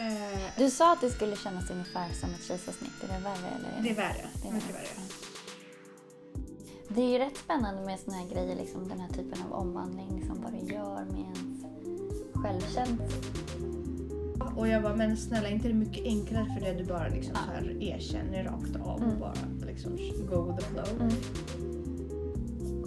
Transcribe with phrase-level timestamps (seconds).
[0.00, 2.92] Eh, Du sa att det skulle kännas ungefär som ett kejsarsnitt.
[3.04, 3.82] Är det värre eller?
[3.82, 4.26] det är värre.
[4.42, 4.82] Det är mycket värre.
[4.82, 5.06] värre.
[6.88, 10.16] Det är ju rätt spännande med såna här grejer, liksom den här typen av omvandling,
[10.18, 11.62] liksom vad det gör med ens
[12.34, 13.04] självkänsla.
[14.56, 17.32] Och jag bara, men snälla inte är det mycket enklare för det du bara liksom
[17.34, 17.40] Ja.
[17.46, 19.10] så här erkänner rakt av Mm.
[19.14, 19.34] och bara
[19.66, 19.96] liksom
[20.30, 21.00] go with the flow.
[21.00, 21.12] Mm.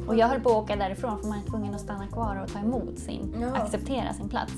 [0.09, 2.53] Och jag höll på att åka därifrån för man är tvungen att stanna kvar och
[2.53, 3.55] ta emot sin, Ja.
[3.55, 4.53] acceptera sin plats.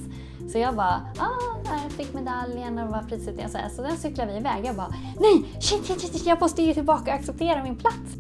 [0.52, 3.70] Så jag bara, ah, där fick medaljen och var prisutdelad så, här.
[3.70, 4.66] så den cyklade vi iväg.
[4.66, 8.16] Jag bara, nej, shit, shit, shit, jag måste ge tillbaka och acceptera min plats.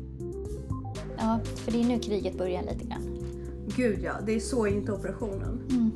[1.17, 3.17] Ja, för det är nu kriget börjar lite grann.
[3.75, 5.67] Gud ja, det är så inte operationen.
[5.69, 5.91] Mm.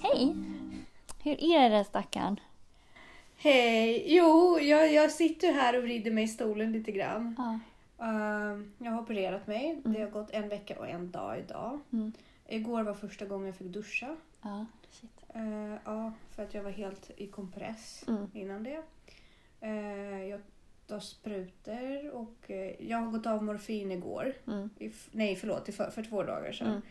[0.00, 0.36] Hej!
[1.22, 2.40] Hur är det stackarn?
[3.46, 4.04] Hej!
[4.06, 7.34] Jo, jag, jag sitter här och vrider mig i stolen lite grann.
[7.38, 7.58] Ja.
[8.06, 9.80] Ehm, jag har opererat mig.
[9.84, 11.80] Det har gått en vecka och en dag idag.
[11.92, 12.12] Mm.
[12.48, 14.16] Igår var första gången jag fick duscha.
[14.42, 14.66] Ja.
[15.34, 18.30] Eh, ja, för att jag var helt i kompress Mm.
[18.34, 18.82] innan det.
[19.60, 20.40] Eh, jag
[20.86, 24.32] tar sprutor och eh, jag har gått av morfin igår.
[24.46, 24.70] Mm.
[24.78, 26.82] I, nej, förlåt, för, för två dagar sedan.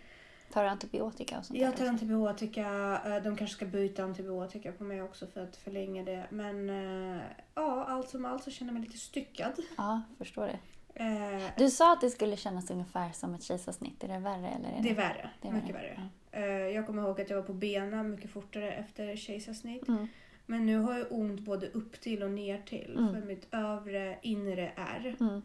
[0.47, 0.53] Mm.
[0.53, 3.01] Tar du antibiotika och sånt Jag tar antibiotika.
[3.05, 6.25] eh, De kanske ska byta antibiotika på mig också för att förlänga det.
[6.29, 7.21] Men eh,
[7.55, 9.53] ja, allt som allt så känner jag mig lite styckad.
[9.77, 10.59] Ja, förstår det.
[11.03, 14.03] Eh, Du sa att det skulle kännas ungefär som ett kejsarsnitt.
[14.03, 14.69] Är det värre eller?
[14.79, 15.29] Är det är värre.
[15.41, 16.09] det är mycket värre.
[16.31, 19.87] Eh, jag kommer ihåg att jag var på benen mycket fortare efter kejsarsnitt.
[19.87, 20.07] Mm.
[20.45, 22.95] Men nu har jag ont både upp till och ner till.
[22.97, 23.13] Mm.
[23.13, 25.41] För mitt övre inre R Mm.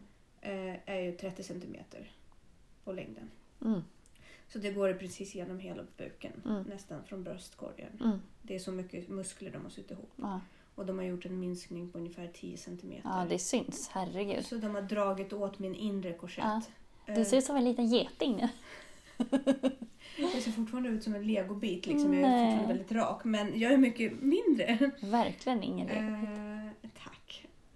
[0.85, 2.11] är ju 30 centimeter
[2.83, 3.31] på längden.
[4.53, 6.31] Så det går precis genom hela buken.
[6.45, 6.63] Mm.
[6.63, 7.89] Nästan från bröstkorgen.
[8.01, 8.17] Mm.
[8.41, 10.11] Det är så mycket muskler de har sytt ihop.
[10.15, 10.41] Ja.
[10.75, 13.09] Och de har gjort en minskning på ungefär 10 centimeter.
[13.09, 13.89] ja, det syns.
[13.93, 14.45] Herregud.
[14.45, 16.43] Så de har dragit åt min inre korsett.
[16.45, 16.61] Ja.
[17.07, 18.49] Eh, Du ser ut som en liten geting nu.
[20.17, 21.87] Jag ser fortfarande ut som en legobit.
[21.87, 22.13] Liksom.
[22.13, 23.23] Jag är fortfarande väldigt rak.
[23.23, 24.91] Men jag är mycket mindre.
[25.01, 26.29] Verkligen ingen lek.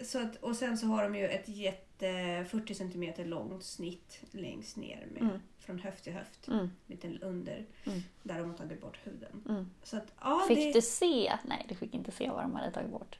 [0.06, 4.78] Så att, och sen så har de ju ett jätte 40 centimeter långt snitt längst
[4.78, 5.40] ner med, Mm.
[5.60, 6.48] från höft till höft.
[6.48, 6.70] Mm.
[6.88, 7.66] Lite under.
[7.86, 8.02] Mm.
[8.24, 9.44] Där de har tagit bort huden.
[9.50, 9.70] Mm.
[9.84, 11.34] Så att, ja, Fick det, du se?
[11.46, 13.20] Nej, du fick inte se vad de hade tagit bort.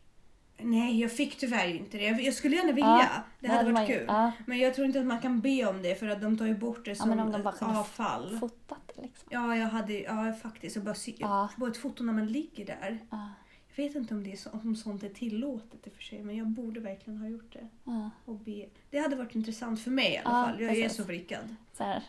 [0.57, 2.03] Nej, jag fick tyvärr inte det.
[2.03, 2.88] Jag, skulle gärna vilja.
[2.88, 3.09] Ja,
[3.40, 4.06] det hade varit man- kul.
[4.07, 6.46] Ja, Men jag tror inte att man kan be om det för att de tar
[6.46, 8.38] ju bort det Ja, som men om de bara avfall.
[8.40, 9.28] fotat liksom.
[9.31, 10.75] Ja, jag hade ja, faktiskt.
[10.75, 11.50] Jag bara, se, Ja.
[11.57, 13.00] bara ett foto när man ligger där.
[13.12, 13.29] Ja,
[13.77, 16.23] Jag vet inte om, det är så, om sånt är tillåtet i och för sig,
[16.23, 17.67] men jag borde verkligen ha gjort det.
[17.83, 18.09] ja.
[18.25, 18.65] Och be.
[18.89, 20.61] Det hade varit intressant för mig i alla Ja, fall.
[20.61, 20.97] Jag är precis.
[20.97, 21.55] så vrickad.
[21.73, 22.03] Så här,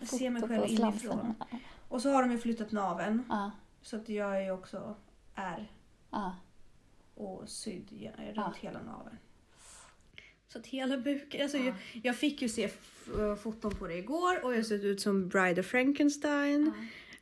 [0.00, 1.34] Jag ser mig själv inifrån.
[1.88, 3.22] Och så har de ju flyttat naveln.
[3.28, 3.50] Ja,
[3.82, 4.94] Så att jag är ju också
[5.34, 5.70] är
[6.10, 6.36] ja.
[7.14, 8.52] och sydd ja, runt Ja.
[8.60, 9.16] hela naveln.
[10.48, 11.64] Så att hela buken, alltså Ja.
[11.64, 12.68] jag, jag fick ju se
[13.42, 16.72] foton på det igår och jag ser ut som Bride of Frankenstein.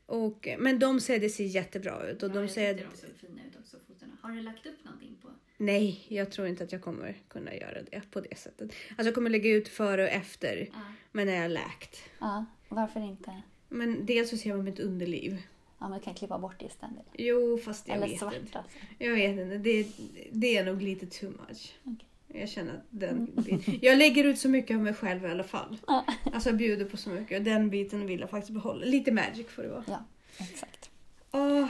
[0.07, 3.57] Och, men de säger det ser jättebra ut och de säger de såg fina ut
[3.61, 4.13] också, fotona.
[4.23, 5.29] Har du lagt upp någonting på?
[5.57, 8.73] nej, jag tror inte att jag kommer kunna göra det på det sättet.
[8.91, 10.81] Alltså jag kommer lägga ut före och efter, Ja.
[11.13, 11.99] men när jag är läkt.
[12.19, 13.43] Ja, varför inte?
[13.69, 15.43] Men dels så ser man mitt underliv.
[15.79, 17.07] Ja, men du kan klippa bort det istället.
[17.13, 18.59] Jo, fast jag Eller vet svart inte.
[18.59, 18.79] alltså.
[18.99, 19.87] Jag vet inte, det,
[20.33, 21.75] det är nog lite too much.
[21.85, 22.07] Okej.
[22.35, 23.45] Jag känner att den
[23.83, 25.77] Jag lägger ut så mycket av mig själv i alla fall.
[25.87, 26.05] Ja.
[26.33, 28.85] Alltså jag bjuder på så mycket och den biten vill jag faktiskt behålla.
[28.85, 29.85] Lite magic får det vara.
[29.87, 30.05] Ja,
[30.39, 30.91] exakt.
[31.31, 31.69] Och,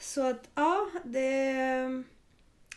[0.00, 2.04] så att ja, det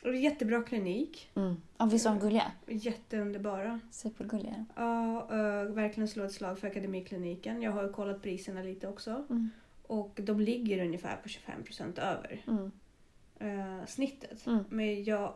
[0.03, 1.31] och är jättebra klinik.
[1.35, 1.55] Mm.
[1.77, 2.51] Och visst var de gulliga?
[2.67, 3.79] Jätteunderbara.
[3.91, 4.65] Supergulliga.
[4.75, 7.61] Ja, uh, verkligen slå ett slag för Akademikliniken.
[7.61, 9.25] Jag har kollat priserna lite också.
[9.29, 9.49] Mm.
[9.87, 12.71] Och de ligger ungefär på 25% över Mm.
[13.39, 14.47] eh, snittet.
[14.47, 14.63] Mm.
[14.69, 15.33] Men jag,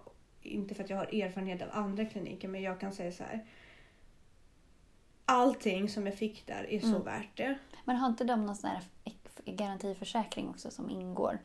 [0.47, 3.45] inte för att jag har erfarenhet av andra kliniker, men jag kan säga så här.
[5.25, 7.03] Allting som jag fick där är så Mm.
[7.03, 7.57] värt det.
[7.85, 8.81] Men har inte de någon sån här
[9.45, 11.39] garantiförsäkring också som ingår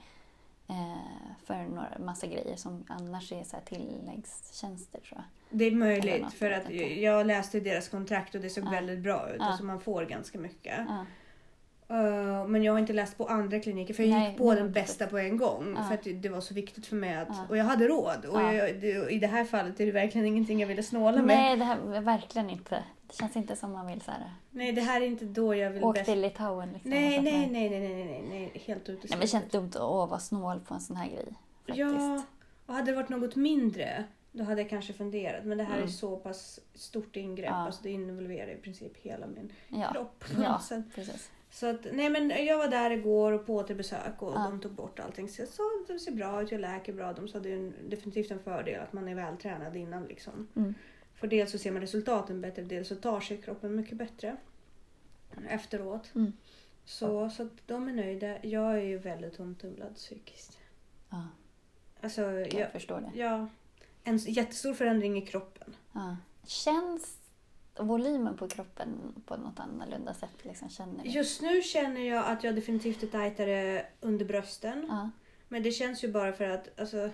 [0.68, 0.96] eh,
[1.44, 5.24] för några massa grejer som annars är så här tilläggstjänster tror jag?
[5.58, 8.70] Det är möjligt något, för att jag läste deras kontrakt och det såg Ja.
[8.70, 9.36] väldigt bra ut.
[9.38, 9.44] Ja.
[9.44, 10.78] Alltså man får ganska mycket.
[10.88, 11.06] Ja.
[11.88, 14.72] Eh, men jag har inte läst på andra kliniker för jag Nej, gick på den
[14.72, 15.74] bästa på en gång.
[15.78, 15.84] Ja.
[15.84, 17.44] För att det- var så viktigt för mig att, Ja.
[17.48, 18.24] och jag hade råd.
[18.24, 18.52] Och Ja.
[18.52, 21.26] jag, det, i det här fallet är det verkligen ingenting jag ville snåla med.
[21.26, 22.84] Nej, det här verkligen inte.
[23.06, 24.30] Det känns inte som man vill så här.
[24.50, 26.06] Nej, det här är inte då jag vill Åk bäst.
[26.06, 26.90] till Litauen liksom.
[26.90, 29.10] Nej, nej, nej, nej, nej, nej, nej, helt uteslutet.
[29.10, 31.26] Nej men det känns dumt att åh, vara snål på en sån här grej.
[31.66, 31.78] Faktiskt.
[31.78, 32.22] Ja,
[32.66, 35.44] och hade det varit något mindre då hade jag kanske funderat.
[35.44, 35.86] Men det här Mm.
[35.86, 37.50] är så pass stort ingrepp.
[37.50, 37.54] Ja.
[37.54, 39.92] Alltså det involverar i princip hela min ja.
[39.92, 40.24] kropp.
[40.42, 41.30] Ja, Så, precis.
[41.50, 44.48] så att, nej men jag var där igår och på återbesök och Ja.
[44.50, 45.28] de tog bort allting.
[45.28, 47.12] Så jag sa det ser bra ut, jag läker bra.
[47.12, 50.48] De sa att det är en, definitivt en fördel att man är vältränad innan liksom.
[50.56, 50.74] Mm.
[51.14, 54.36] För dels så ser man resultaten bättre, dels så tar sig kroppen mycket bättre.
[55.48, 56.14] efteråt.
[56.14, 56.32] Mm.
[56.84, 58.44] Så, så att de är nöjda.
[58.46, 60.58] Jag är ju väldigt omtumlad psykiskt.
[61.10, 61.28] Ja,
[62.00, 63.18] Alltså, jag jag, förstår det.
[63.18, 63.48] ja,
[64.04, 65.76] en jättestor förändring i kroppen.
[65.92, 66.16] Ja.
[66.46, 67.18] Känns
[67.78, 68.88] volymen på kroppen
[69.26, 70.30] på något annorlunda sätt?
[70.42, 71.10] Liksom, känner du?
[71.10, 74.86] Just nu känner jag att jag definitivt är tajtare under brösten.
[74.88, 75.10] Ja.
[75.48, 77.10] Men det känns ju bara för att, alltså,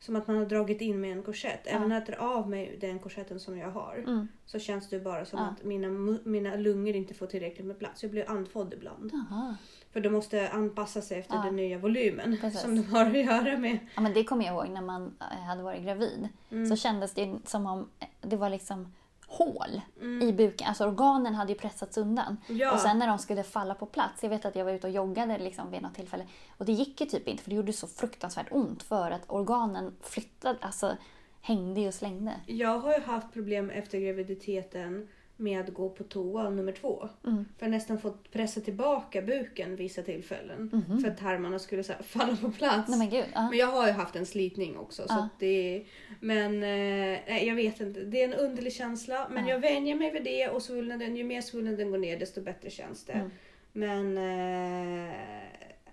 [0.00, 1.66] som att man har dragit in med en korsett.
[1.66, 4.28] Även när jag tar av mig den korsetten som jag har Mm.
[4.46, 5.44] så känns det bara som Ja.
[5.46, 5.88] att mina,
[6.24, 8.02] mina lungor inte får tillräckligt med plats.
[8.02, 9.10] Jag blir andfådd ibland.
[9.12, 9.56] Jaha.
[9.92, 11.42] För de måste anpassa sig efter Ja.
[11.42, 12.60] den nya volymen Precis.
[12.60, 13.78] som de har att göra med.
[13.94, 16.28] Ja, men det kommer jag ihåg när man eh, hade varit gravid.
[16.50, 16.66] Mm.
[16.66, 18.92] Så kändes det som om eh, det var liksom
[19.26, 20.28] hål Mm.
[20.28, 20.68] i buken.
[20.68, 22.36] Alltså organen hade ju pressats undan.
[22.48, 22.72] Ja.
[22.72, 24.22] Och sen när de skulle falla på plats.
[24.22, 26.26] Jag vet att jag var ute och joggade liksom vid något tillfälle.
[26.58, 29.94] Och det gick ju typ inte för det gjorde så fruktansvärt ont för att organen
[30.00, 30.96] flyttade, alltså
[31.40, 32.32] hängde och slängde.
[32.46, 35.08] Jag har ju haft problem efter graviditeten
[35.42, 37.08] med att gå på toa nummer två.
[37.26, 37.44] Mm.
[37.58, 40.70] För nästan fått pressa tillbaka buken vissa tillfällen.
[40.72, 41.00] Mhm.
[41.00, 42.88] För att tarmarna skulle så falla på plats.
[42.88, 43.24] Nej men gud.
[43.34, 43.48] Ja.
[43.50, 45.02] Men jag har ju haft en slitning också.
[45.02, 45.22] Så Ja.
[45.24, 45.84] att det
[46.20, 48.00] men eh, jag vet inte.
[48.00, 49.28] Det är en underlig känsla.
[49.30, 49.50] Men Ja.
[49.54, 53.04] jag vänjer mig vid det och svullnaden, ju mer svullnaden går ner desto bättre känns
[53.04, 53.12] det.
[53.12, 53.30] Mm.
[53.72, 55.14] Men eh,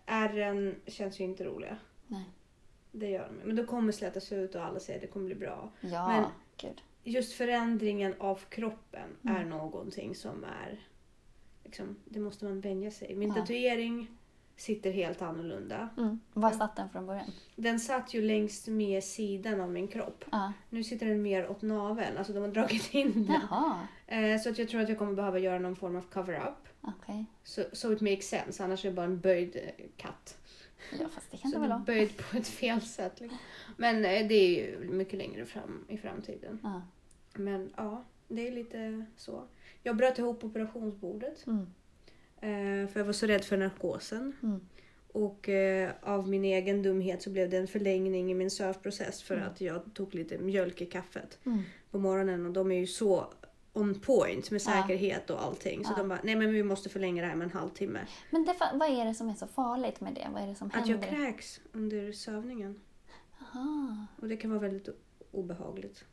[0.05, 1.77] ärren känns ju inte roliga.
[2.07, 2.23] Nej.
[2.91, 3.47] Det gör de.
[3.47, 5.69] Men de kommer slätas ut och alla säger att det kommer bli bra.
[5.81, 6.23] Ja, Men-
[6.57, 6.81] gud.
[7.03, 9.35] Just förändringen av kroppen Mm.
[9.37, 10.79] är någonting som är...
[11.63, 13.15] Liksom, det måste man vänja sig.
[13.15, 13.35] Min Ja.
[13.35, 14.07] tatuering
[14.55, 15.89] sitter helt annorlunda.
[15.97, 16.19] Mm.
[16.33, 17.31] Var satt den från början?
[17.55, 20.25] Den satt ju längst med sidan av min kropp.
[20.31, 20.53] Ja.
[20.69, 22.17] Nu sitter den mer åt naveln.
[22.17, 23.41] Alltså de har dragit in den.
[24.33, 26.67] Eh, så att jag tror att jag kommer behöva göra någon form av cover-up.
[26.81, 27.25] okej.
[27.43, 28.63] Så so it makes sense.
[28.63, 30.37] Annars är det bara en böjd eh, katt.
[30.99, 31.79] Ja, fast det kan Så det väl vara.
[31.79, 33.19] böjd på ett fel sätt.
[33.19, 33.37] Liksom.
[33.77, 36.59] Men eh, det är ju mycket längre fram i framtiden.
[36.63, 36.81] Ja.
[37.33, 39.43] Men ja, det är lite så.
[39.83, 41.45] Jag bröt ihop operationsbordet.
[41.47, 41.61] Mm.
[42.41, 44.33] Eh, för jag var så rädd för narkosen.
[44.43, 44.59] Mm.
[45.11, 49.35] Och eh, av min egen dumhet så blev det en förlängning i min sövprocess för
[49.35, 49.47] Mm.
[49.47, 51.61] att jag tog lite mjölk i kaffet Mm.
[51.91, 53.27] på morgonen och de är ju så
[53.73, 54.71] on point med Ja.
[54.71, 55.85] säkerhet och allting.
[55.85, 55.97] Så Ja.
[55.97, 58.07] de bara, nej men vi måste förlänga det här med en halvtimme.
[58.31, 60.27] Men det, vad är det som är så farligt med det?
[60.33, 60.93] Vad är det som Att händer?
[60.93, 62.81] jag kräks under sövningen.
[63.41, 64.05] Aha.
[64.21, 64.89] Och det kan vara väldigt
[65.31, 66.05] obehagligt.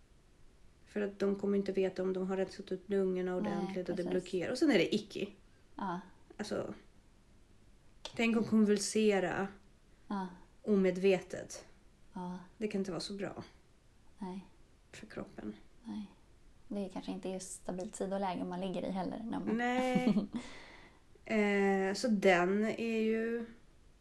[0.87, 3.97] För att de kommer inte veta om de har rensat ut lungorna Nej, ordentligt och
[3.97, 4.53] det blockerar.
[4.53, 5.27] Och sen är det icky.
[5.75, 6.01] Ja.
[6.37, 6.75] Alltså,
[8.17, 9.49] tänk att konvulsera
[10.09, 10.27] Ja.
[10.63, 11.65] omedvetet.
[12.13, 12.39] Ja.
[12.59, 13.43] Det kan inte vara så bra
[14.19, 14.47] Nej.
[14.93, 15.55] för kroppen.
[15.85, 16.11] Nej.
[16.69, 19.23] Det är kanske inte just stabilt sidoläge man ligger i heller.
[19.31, 19.43] Man...
[19.57, 20.15] Nej.
[21.91, 23.47] eh, så den är ju...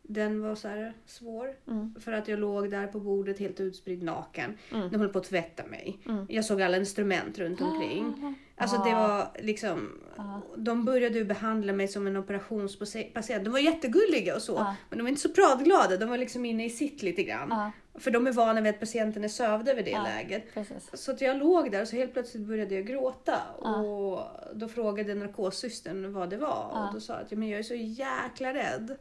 [0.07, 1.55] Den var så här svår.
[1.67, 1.95] Mm.
[1.99, 4.57] För att jag låg där på bordet helt utspridd naken.
[4.71, 4.89] Mm.
[4.91, 5.97] De höll på att tvätta mig.
[6.05, 6.25] Mm.
[6.29, 8.35] Jag såg alla instrument runt omkring.
[8.57, 9.07] Alltså det Ja.
[9.07, 10.01] var liksom...
[10.17, 10.41] Ja.
[10.57, 13.43] De började ju behandla mig som en operationspatient.
[13.43, 14.75] De var jättegulliga och så.
[14.89, 15.97] Men de var inte så pratglada.
[15.97, 17.71] De var liksom inne i sitt lite grann.
[17.99, 20.03] För de är vana vid att patienten är sövd över det Ja.
[20.03, 20.53] läget.
[20.53, 20.89] precis.
[20.93, 23.37] Så att jag låg där och så helt plötsligt började jag gråta.
[23.61, 23.75] Ja.
[23.81, 24.21] Och
[24.53, 26.69] då frågade narkossystern vad det var.
[26.73, 26.87] Ja.
[26.87, 28.97] Och då sa jag att "Ja, men jag är så jäkla rädd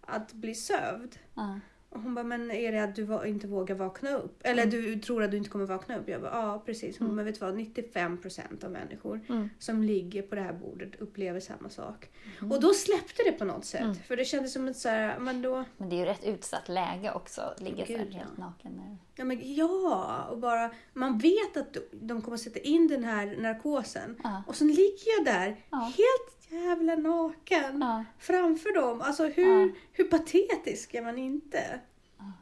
[0.00, 1.18] att bli sövd.
[2.02, 4.40] Hon bara, men är det att du inte vågar vakna upp?
[4.44, 4.70] Eller Mm.
[4.82, 6.08] du tror att du inte kommer vakna upp?
[6.08, 6.98] Jag bara, ja precis.
[6.98, 7.54] Hon bara, men vet du vad?
[7.54, 9.48] 95% av människor Mm.
[9.58, 12.08] som ligger på det här bordet upplever samma sak.
[12.38, 12.52] Mm.
[12.52, 14.06] Och då släppte det på något sätt.
[14.06, 16.68] För det kändes som ett så här, men då, Men det är ju rätt utsatt
[16.68, 17.40] läge också.
[17.58, 18.96] Ligga så här helt naken där.
[19.16, 24.16] ja, men ja, och bara, man vet att de kommer sätta in den här narkosen.
[24.24, 24.42] Ja.
[24.46, 25.76] Och sen ligger jag där Ja.
[25.78, 28.04] helt jävla naken Ja.
[28.18, 29.00] framför dem.
[29.00, 29.74] Alltså hur, Ja.
[29.92, 31.80] hur patetisk är man inte?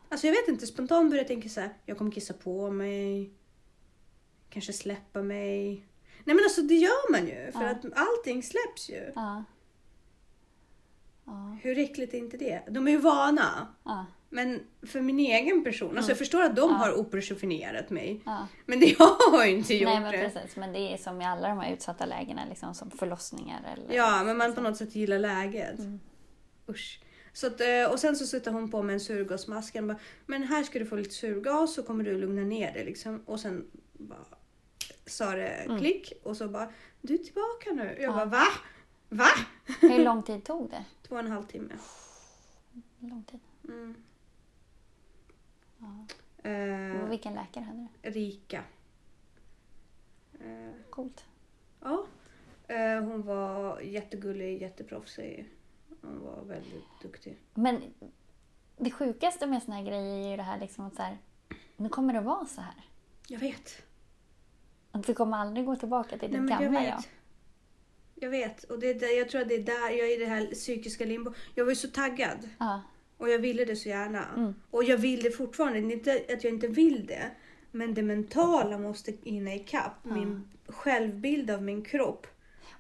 [0.09, 3.33] Alltså jag vet inte, spontant började jag tänka så här, jag kommer kissa på mig.
[4.51, 5.87] Kanske släppa mig.
[6.25, 7.71] Nej men alltså det gör man ju, för Ja.
[7.71, 9.13] att allting släpps ju.
[9.15, 9.45] Ja.
[11.25, 11.59] Ja.
[11.63, 12.63] Hur äckligt är inte det?
[12.71, 13.75] De är ju vana.
[14.35, 14.43] Ja.
[14.43, 18.21] Men för min egen person, alltså jag förstår att de har operationerat mig.
[18.27, 18.49] Ja.
[18.67, 20.31] Men det jag har ju inte gjort Nej men det.
[20.31, 23.95] precis, men det är som i alla de här utsatta lägena, liksom som förlossningar eller...
[23.97, 25.79] Ja, men man på något sätt gillar läget.
[25.79, 26.01] Mm.
[26.69, 27.01] Usch.
[27.33, 29.75] Så att, eh, och sen så sätter hon på med en surgasmask.
[29.77, 32.85] Han bara, men här ska du få lite surgas så kommer du lugna ner dig.
[32.85, 33.23] Liksom.
[33.27, 34.19] Och sen bara,
[35.07, 36.69] sa det klick och så bara,
[37.01, 37.83] du är tillbaka nu.
[37.83, 38.03] Jag Mm.
[38.05, 38.13] Ja.
[38.13, 38.45] bara, va?
[39.09, 39.29] Va?
[39.81, 40.85] Hur lång tid tog det?
[41.09, 41.73] Två och en halv timme.
[42.99, 43.41] Lång tid?
[43.69, 43.95] Mm.
[46.43, 48.11] Eh, Och Vilken läkare hade du?
[48.11, 48.63] Rika.
[50.41, 51.25] Eh, Coolt.
[51.81, 52.07] ja.
[52.69, 55.51] Eh, hon var jättegullig, jätteproffsig.
[56.03, 57.39] Hon var väldigt duktig.
[57.55, 57.83] Men
[58.77, 61.19] det sjukaste med såna här grejer är ju det här liksom att så här,
[61.77, 62.75] nu kommer det vara så här.
[63.29, 63.83] Jag vet.
[64.93, 66.89] Att du kommer aldrig gå tillbaka till din men jag gamla vet.
[66.89, 67.03] jag.
[68.15, 68.65] Jag vet.
[68.65, 70.47] Och det är där, jag tror att det är där jag är i det här
[70.47, 71.33] psykiska limbo.
[71.55, 72.49] Jag var ju så taggad.
[72.59, 72.83] Ja.
[73.19, 74.27] Och jag ville det så gärna.
[74.37, 74.55] Mm.
[74.71, 75.81] Och jag vill det fortfarande.
[75.81, 77.31] Det är inte att jag inte vill det.
[77.71, 80.05] Men det mentala måste hinna ikapp.
[80.05, 82.27] Min självbild av min kropp.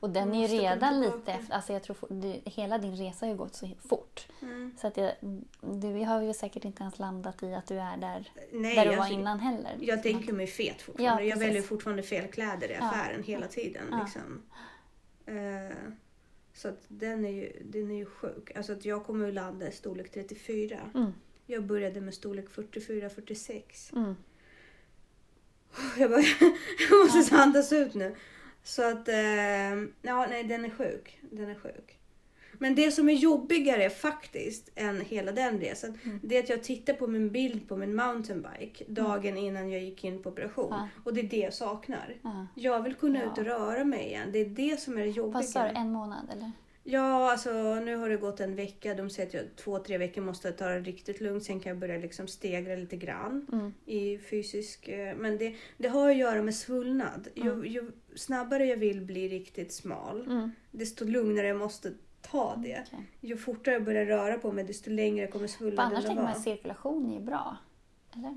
[0.01, 3.33] Och den är ju redan lite efter, alltså jag tror du, hela din resa har
[3.33, 4.27] ju gått så fort.
[4.43, 4.75] Mm.
[4.81, 5.13] Så att jag,
[5.61, 8.89] du har ju säkert inte ens landat i att du är där, Nej, där du
[8.89, 9.77] alltså, var innan heller.
[9.81, 11.25] Jag tänker mig fet fortfarande.
[11.25, 12.91] Ja, jag väljer fortfarande fel kläder i Ja.
[12.91, 13.83] affären hela tiden.
[13.91, 14.01] Ja.
[14.05, 14.43] Liksom.
[15.27, 15.77] Eh,
[16.55, 18.57] så att den är ju, den är ju sjuk.
[18.57, 20.91] Alltså att jag kommer att landa i storlek 34.
[20.95, 21.13] Mm.
[21.47, 23.97] Jag började med storlek 44-46.
[23.97, 24.15] Mm.
[25.99, 26.21] Jag, bara,
[26.91, 28.17] jag måste andas ut nu.
[28.63, 31.19] Så att, eh, ja nej den är sjuk.
[31.31, 31.99] Den är sjuk.
[32.59, 36.21] Men det som är jobbigare faktiskt än hela den resan, Mm.
[36.23, 40.05] det är att jag tittar på min bild på min mountainbike dagen innan jag gick
[40.05, 40.69] in på operation.
[40.71, 40.89] Ja.
[41.05, 42.17] Och det är det jag saknar.
[42.23, 42.47] Ja.
[42.55, 43.33] Jag vill kunna Ja.
[43.33, 44.29] ut och röra mig igen.
[44.33, 45.21] Det är det som är det.
[45.21, 46.53] Vad sa du, en månad eller?
[46.87, 48.95] Ja, alltså nu har det gått en vecka.
[48.95, 51.45] De säger att jag två, tre veckor måste ta det riktigt lugnt.
[51.45, 53.73] Sen kan jag börja liksom stegra lite grann Mm.
[53.87, 54.89] i fysisk...
[54.89, 57.29] eh, Men det, det har att göra med svullnad.
[57.35, 60.51] Ju, ju snabbare jag vill bli riktigt smal, Mm.
[60.71, 61.93] desto lugnare jag måste
[62.31, 62.83] ta det.
[62.87, 63.07] Okej.
[63.21, 66.25] Ju fortare jag börjar röra på mig, desto längre kommer svullnaden annars att tänker man
[66.25, 66.37] vara.
[66.37, 67.57] att cirkulation är bra.
[68.17, 68.37] Eller?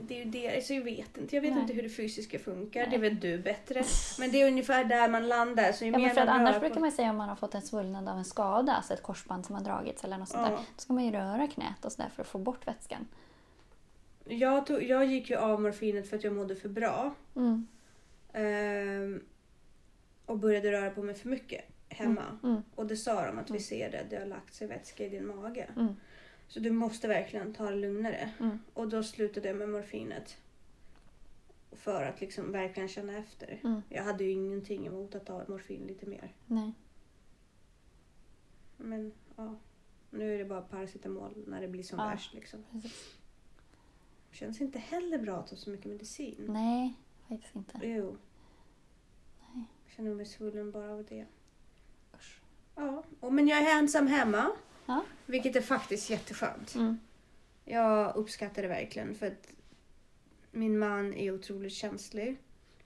[0.00, 1.36] Det är ju det, alltså jag vet inte.
[1.36, 1.60] Jag vet Nej.
[1.62, 2.80] inte hur det fysiska funkar.
[2.80, 2.90] Nej.
[2.90, 3.84] Det vet du bättre.
[4.18, 5.72] Men det är ungefär där man landar.
[5.72, 6.80] Så ju Ja, mer man annars rör brukar på...
[6.80, 9.54] man säga om man har fått en svullnad av en skada, alltså ett korsband som
[9.54, 10.50] har dragits eller något sånt Ja.
[10.50, 10.56] där.
[10.56, 13.06] Då ska man ju röra knät och sådär för att få bort vätskan.
[14.24, 17.14] jag, tog, jag gick ju av morfinet för att jag mådde för bra.
[17.36, 17.66] Mm.
[18.32, 19.20] Ehm,
[20.26, 22.38] och började röra på mig för mycket hemma.
[22.42, 22.62] Mm.
[22.74, 25.26] Och det sa de att vi ser det, det har lagt sig vätska i din
[25.26, 25.68] mage.
[25.76, 25.94] Mm.
[26.48, 28.30] Så du måste verkligen ta det lugnare.
[28.40, 28.58] Mm.
[28.74, 30.36] Och då slutade jag med morfinet.
[31.72, 33.60] För att liksom verkligen känna efter.
[33.64, 33.82] Mm.
[33.88, 36.32] Jag hade ju ingenting emot att ta morfin lite mer.
[36.46, 36.72] Nej.
[38.76, 39.56] Men ja,
[40.10, 42.06] nu är det bara paracetamol när det blir som Ja.
[42.08, 42.34] värst.
[42.34, 42.64] Liksom.
[42.72, 43.14] Precis.
[44.30, 46.44] Känns inte heller bra att ta så mycket medicin.
[46.48, 46.94] Nej,
[47.28, 47.78] faktiskt inte.
[47.82, 48.16] Jo.
[49.54, 49.64] Nej.
[49.84, 51.26] Jag känner mig svullen bara av det.
[52.76, 54.50] Ja, och, men jag är ensam hemma.
[54.86, 55.04] Ja.
[55.26, 56.74] Vilket är faktiskt jätteskönt.
[56.74, 56.98] Mm.
[57.64, 59.48] Jag uppskattar det verkligen för att
[60.50, 62.36] min man är otroligt känslig.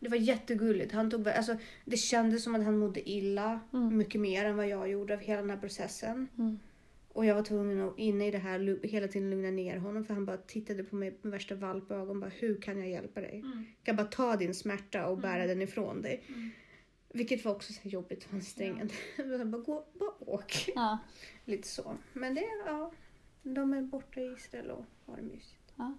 [0.01, 0.93] Det var jättegulligt.
[0.93, 3.97] Han tog, alltså, det kändes som att han mådde illa Mm.
[3.97, 6.29] mycket mer än vad jag gjorde av hela den här processen.
[6.39, 6.59] Mm.
[7.13, 10.15] Och jag var tvungen att inne i det här hela tiden lugna ner honom för
[10.15, 12.21] han bara tittade på mig med värsta valpögon.
[12.21, 13.41] Bara, Hur kan jag hjälpa dig?
[13.45, 13.65] Mm.
[13.79, 16.25] Jag kan bara ta din smärta och bära den ifrån dig.
[17.09, 18.95] Vilket var också så jobbigt och ansträngande.
[19.17, 20.69] Jag bara, gå, bara åk.
[20.75, 20.99] Ja.
[21.45, 21.97] Lite så.
[22.13, 22.91] Men det, ja.
[23.43, 25.73] De är borta i Israel och har det mysigt.
[25.77, 25.95] ja,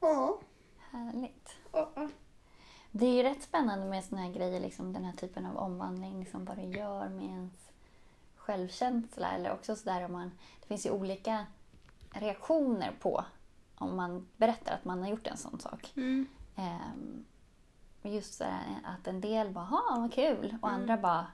[0.00, 0.40] Ja.
[0.78, 1.56] härligt.
[1.72, 2.08] ja, ja.
[2.92, 6.20] Det är ju rätt spännande med såna här grejer, liksom den här typen av omvandling,
[6.20, 7.70] liksom vad det gör med ens
[8.36, 9.30] självkänsla.
[9.32, 11.46] Eller också sådär om man, det finns ju olika
[12.10, 13.24] reaktioner på
[13.74, 15.92] om man berättar att man har gjort en sån sak.
[15.96, 16.26] Mm.
[16.54, 16.60] Och
[18.02, 21.26] just så här, att en del bara “ha, vad kul” och andra bara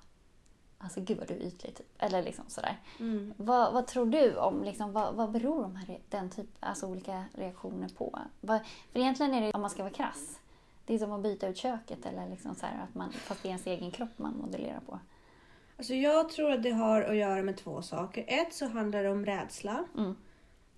[0.78, 1.86] “alltså gud vad du är ytlig” typ.
[1.98, 2.76] Eller liksom sådär.
[3.00, 3.34] Mm.
[3.36, 7.24] Vad, vad tror du om, liksom, vad, vad beror de här, den typ, alltså olika
[7.32, 8.18] reaktioner på?
[8.40, 8.60] Vad,
[8.92, 10.38] för egentligen är det, om man ska vara krass,
[10.86, 13.48] det är som att byta ut köket eller liksom så här, att man, fast det
[13.48, 14.98] är ens egen kropp man modellerar på.
[15.76, 18.24] Alltså jag tror att det har att göra med två saker.
[18.28, 19.84] Ett så handlar det om rädsla.
[19.96, 20.16] Mm.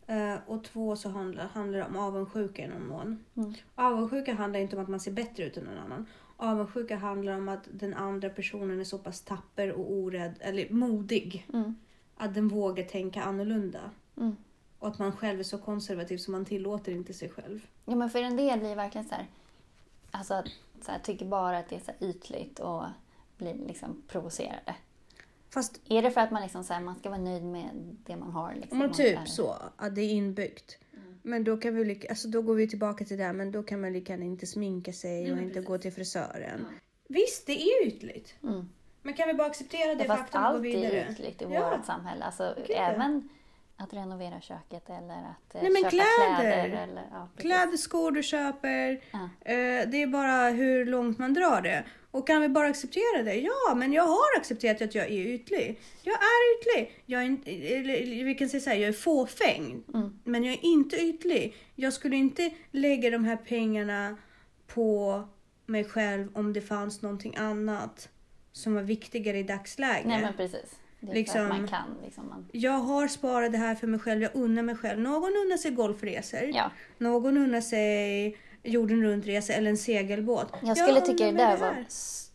[0.09, 3.25] Eh, och två så handlar, handlar det om avundsjuka i någon mån.
[3.37, 3.55] Mm.
[3.75, 6.07] Avundsjuka handlar inte om att man ser bättre ut än någon annan.
[6.37, 11.47] Avundsjuka handlar om att den andra personen är så pass tapper och orädd, eller modig,
[11.53, 11.75] Mm.
[12.17, 13.81] att den vågar tänka annorlunda.
[14.17, 14.37] Mm.
[14.79, 17.67] Och att man själv är så konservativ så man tillåter inte sig själv.
[17.85, 19.27] Ja, men för en del blir det verkligen så här,
[20.11, 20.43] alltså
[20.83, 22.85] så här, tycker bara att det är så ytligt och
[23.37, 24.75] blir liksom provocerade.
[25.51, 28.17] Fast Är det för att man liksom så här, man ska vara nöjd med det
[28.17, 28.55] man har?
[28.55, 30.79] Liksom, Man typ är- så, att det är inbyggt.
[31.23, 33.63] Men då, kan vi lika, alltså då går vi tillbaka till det här, men då
[33.63, 36.67] kan man lika gärna inte sminka sig och inte gå till frisören.
[37.09, 38.35] Visst, det är ytligt.
[38.43, 38.69] Mm.
[39.03, 41.01] Men kan vi bara acceptera det Ja, fast faktum och gå allt vidare?
[41.03, 41.77] är ytligt i Ja.
[41.77, 42.25] vårt samhälle.
[42.25, 42.75] Alltså, ja.
[42.75, 43.29] även
[43.79, 46.41] att renovera köket eller att eh, Nej, men köpa kläder.
[46.41, 46.83] kläder.
[46.83, 47.29] eller, ja.
[47.37, 49.01] Kläder, skor du köper.
[49.11, 49.19] Ja.
[49.53, 51.85] Eh, det är bara hur långt man drar det.
[52.11, 53.35] Och kan vi bara acceptera det?
[53.35, 55.81] Ja, men jag har accepterat att jag är ytlig.
[56.03, 57.03] Jag är ytlig.
[57.07, 59.83] Jag är inte, eller, vi kan säga så här, jag är fåfäng.
[59.95, 60.21] Mm.
[60.25, 61.57] Men jag är inte ytlig.
[61.75, 64.17] Jag skulle inte lägga de här pengarna
[64.67, 65.23] på
[65.67, 68.09] mig själv om det fanns någonting annat
[68.53, 70.07] som var viktigare i dagsläget.
[70.07, 70.75] Nej men precis.
[71.01, 71.97] Det är Liksom- att man kan.
[72.05, 74.23] Liksom, man, Jag har sparat det här för mig själv.
[74.23, 75.01] Jag unnar mig själv.
[75.01, 76.51] Någon unnar sig golfresor.
[76.55, 76.71] ja.
[76.99, 80.53] Någon unnar sig jorden runt-resa eller en segelbåt.
[80.63, 81.85] Jag skulle tycka det där var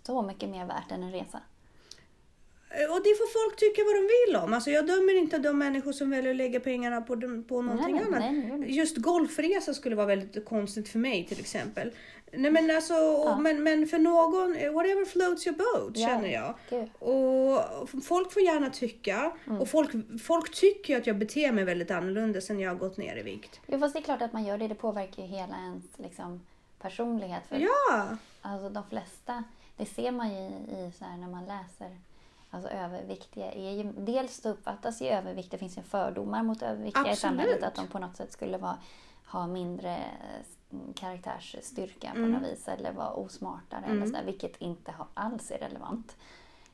[0.03, 1.41] så mycket mer värt än en resa.
[2.89, 4.53] Och det får folk tycka vad de vill om.
[4.53, 7.15] Alltså jag dömer inte de människor som väljer att lägga pengarna på,
[7.47, 8.19] på någonting nej, annat.
[8.19, 8.75] nej, nej.
[8.77, 11.91] Just golfresa skulle vara väldigt konstigt för mig till exempel.
[12.35, 13.37] Nej men alltså, Ja.
[13.39, 16.07] men, men för någon, whatever floats your boat Ja.
[16.07, 16.53] känner jag.
[16.69, 16.89] Gud.
[16.99, 19.31] Och folk får gärna tycka.
[19.47, 19.61] Mm.
[19.61, 19.91] Och folk,
[20.23, 23.59] folk tycker att jag beter mig väldigt annorlunda sen jag har gått ner i vikt.
[23.67, 24.67] Jo, fast det är klart att man gör det.
[24.67, 26.41] Det påverkar ju hela ens liksom,
[26.81, 27.43] personlighet.
[27.49, 28.07] För Ja!
[28.41, 29.43] Alltså de flesta,
[29.77, 31.97] det ser man ju i så här när man läser
[32.49, 33.51] alltså överviktiga.
[33.51, 37.19] Är ju, dels uppfattas ju övervikt, det finns ju fördomar mot överviktiga i Absolut.
[37.19, 37.63] samhället.
[37.63, 38.77] Att de på något sätt skulle vara,
[39.25, 39.97] ha mindre
[40.95, 42.31] karaktärsstyrka på Mm.
[42.31, 43.81] något vis eller vara osmartare.
[43.85, 44.07] Eller Mm.
[44.07, 46.17] sådär, vilket inte alls är relevant.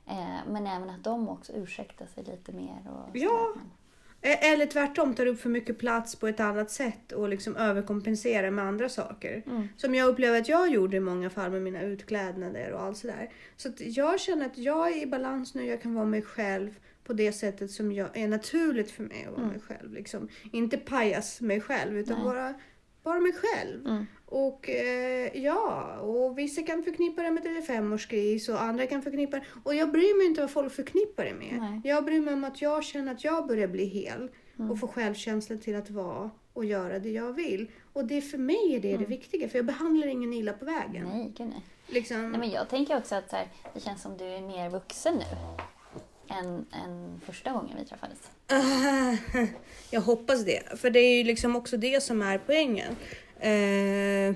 [0.08, 2.78] Eh, men även att de också ursäktar sig lite mer.
[2.90, 3.54] Och Ja.
[4.22, 8.52] E- Eller tvärtom, tar upp för mycket plats på ett annat sätt och liksom överkompenserar
[8.52, 9.44] med andra saker.
[9.48, 9.68] Mm.
[9.78, 13.30] Som jag upplever att jag gjorde i många fall med mina utklädnader och allt sådär.
[13.58, 17.14] Så jag känner att jag är i balans nu, jag kan vara mig själv på
[17.14, 19.52] det sättet som jag, är naturligt för mig att vara Mm.
[19.52, 19.94] mig själv.
[19.94, 20.28] Liksom.
[20.52, 22.26] Inte pajas mig själv utan Nej.
[22.26, 22.54] bara,
[23.10, 23.88] bara mig själv.
[23.88, 24.06] Mm.
[24.26, 29.46] Och eh, ja, och vissa kan förknippa det med 35-årsgris och andra kan förknippa det.
[29.64, 31.58] Och jag bryr mig inte vad folk förknippar det med.
[31.60, 31.82] Nej.
[31.84, 34.72] Jag bryr mig om att jag känner att jag börjar bli hel Mm.
[34.72, 37.72] och få självkänsla till att vara och göra det jag vill.
[37.94, 39.02] Och det för mig är det Mm.
[39.02, 41.08] det viktiga, för jag behandlar ingen illa på vägen.
[41.14, 41.66] Nej, gud nej.
[41.88, 45.16] Liksom, Nej, men jag tänker också att här, det känns som du är mer vuxen
[45.16, 45.24] nu
[46.30, 48.18] än, än första gången vi träffades.
[49.92, 52.96] Jag hoppas det, för det är ju liksom också det som är poängen.
[53.40, 54.36] Eh,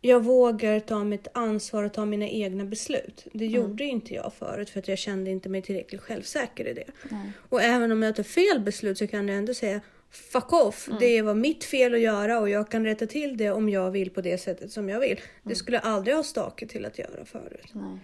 [0.00, 3.26] jag vågar ta mitt ansvar och ta mina egna beslut.
[3.32, 3.56] Det Mm.
[3.60, 6.86] gjorde inte jag förut för att jag kände inte mig tillräckligt självsäker i det.
[7.10, 7.32] Nej.
[7.48, 9.80] Och även om jag tar fel beslut så kan jag ändå säga
[10.10, 11.00] Fuck off, Mm.
[11.00, 14.10] det var mitt fel att göra och jag kan rätta till det om jag vill
[14.10, 15.10] på det sättet som jag vill.
[15.12, 15.22] Mm.
[15.42, 17.66] Det skulle jag aldrig ha stakat till att göra förut.
[17.72, 17.98] Nej.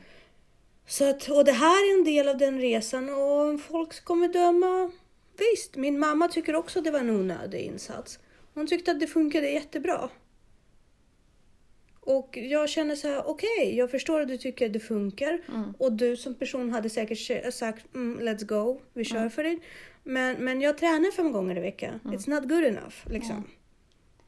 [0.88, 4.90] Så att, och det här är en del av den resan och folk kommer döma.
[5.38, 8.18] Visst, min mamma tycker också att det var en onödig insats.
[8.54, 10.10] Hon tyckte att det funkade jättebra.
[12.00, 15.40] Och jag känner så här, okej, jag förstår att du tycker att det funkar.
[15.48, 15.74] Mm.
[15.78, 19.30] Och du som person hade säkert sagt, mm, let's go, vi kör Mm.
[19.30, 19.58] för det.
[20.04, 22.00] Men, men jag tränar fem gånger i veckan.
[22.04, 23.36] It's not good enough, liksom.
[23.36, 23.48] Mm.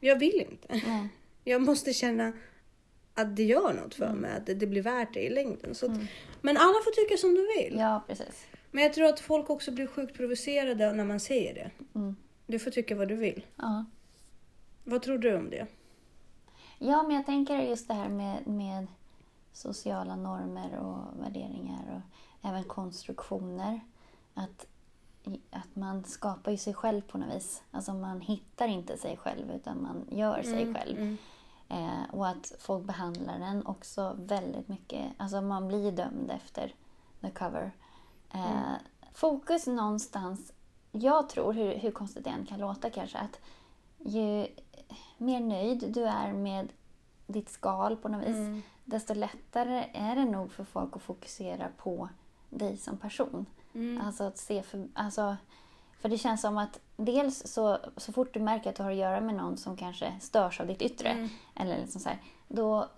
[0.00, 0.68] Jag vill inte.
[0.68, 1.08] Nej.
[1.44, 2.32] Jag måste känna
[3.20, 4.18] att det gör något för Mm.
[4.18, 5.74] mig, att det, det blir värt det i längden.
[5.74, 6.06] Så att, Mm.
[6.40, 7.78] Men alla får tycka som de vill.
[7.78, 8.46] Ja, precis.
[8.70, 11.70] Men jag tror att folk också blir sjukt provocerade när man säger det.
[11.94, 12.16] Mm.
[12.46, 13.46] Du får tycka vad du vill.
[13.56, 13.85] Ja.
[14.85, 15.66] Vad tror du om det?
[16.78, 18.87] ja, men jag tänker just det här med, med
[19.52, 21.83] sociala normer och värderingar
[22.42, 23.80] och även konstruktioner.
[24.35, 24.66] Att,
[25.50, 27.62] att man skapar ju sig själv på något vis.
[27.70, 30.98] Alltså man hittar inte sig själv utan man gör sig själv.
[30.98, 31.16] Mm.
[31.70, 35.12] Eh, och att folk behandlar den också väldigt mycket.
[35.16, 36.74] Alltså man blir dömd efter
[37.20, 37.72] the cover.
[38.30, 38.78] Eh, Mm.
[39.12, 40.52] Fokus någonstans,
[40.92, 43.40] jag tror, hur, hur konstigt det än kan låta kanske, att
[43.98, 44.46] ju
[45.18, 46.68] mer nöjd du är med
[47.26, 48.62] ditt skal på något vis, Mm.
[48.85, 52.09] desto lättare är det nog för folk att fokusera på
[52.50, 53.46] dig som person.
[53.74, 54.00] Mm.
[54.06, 55.37] Alltså att se för, alltså,
[56.00, 58.96] för det känns som att dels så, så fort du märker att du har att
[58.96, 61.28] göra med någon som kanske störs av ditt yttre, Mm.
[61.54, 62.88] eller liksom så här, då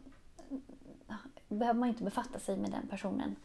[1.48, 3.36] behöver man inte befatta sig med den personen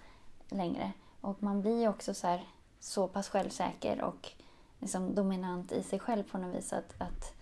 [0.49, 0.91] längre.
[1.21, 2.47] Och man blir också så, här,
[2.79, 4.31] så pass självsäker och
[4.79, 7.33] liksom dominant i sig själv på något vis att, att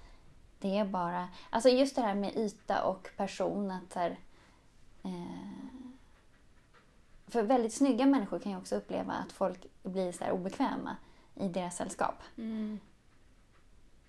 [0.60, 1.28] det är bara...
[1.50, 3.72] Alltså just det här med yta och person.
[3.72, 4.20] Att här,
[5.04, 5.70] eh,
[7.28, 10.96] för väldigt snygga människor kan ju också uppleva att folk blir så obekväma
[11.36, 12.16] i deras sällskap.
[12.38, 12.80] Mm.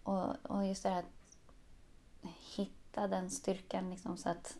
[0.02, 4.56] Och, och just det här att hitta den styrkan liksom så att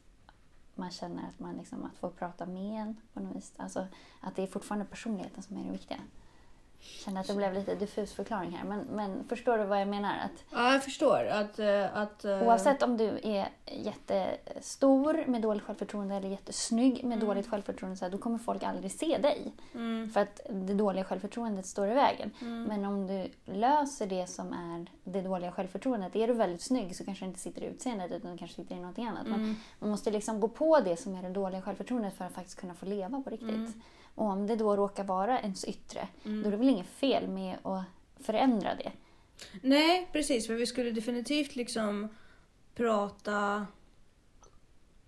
[0.74, 3.52] man känner att man liksom, att folk pratar med en på något vis.
[3.56, 3.86] Alltså
[4.20, 6.00] att det är fortfarande personligheten som är det viktiga.
[6.86, 10.14] Känner att det blev lite diffus förklaring här men, men förstår du vad jag menar?
[10.24, 11.26] Att Ja, jag förstår.
[11.26, 17.16] Att, eh, att, eh, Oavsett om du är jättestor med dåligt självförtroende eller jättesnygg med
[17.16, 17.26] Mm.
[17.28, 19.52] dåligt självförtroende så här, då kommer folk aldrig se dig.
[19.74, 20.10] Mm.
[20.10, 22.30] För att det dåliga självförtroendet står i vägen.
[22.40, 22.62] Mm.
[22.64, 26.16] Men om du löser det som är det dåliga självförtroendet.
[26.16, 28.74] Är du väldigt snygg så kanske det inte sitter i utseendet utan det kanske sitter
[28.74, 29.26] i någonting annat.
[29.26, 29.54] Men Mm.
[29.78, 32.74] man måste liksom gå på det som är det dåliga självförtroendet för att faktiskt kunna
[32.74, 33.76] få leva på riktigt.
[34.16, 36.42] Och om det då råkar vara ens yttre, Mm.
[36.42, 37.84] då är det väl inget fel med att
[38.24, 38.92] förändra det.
[39.62, 40.46] Nej, precis.
[40.46, 42.08] För vi skulle definitivt liksom
[42.74, 43.66] prata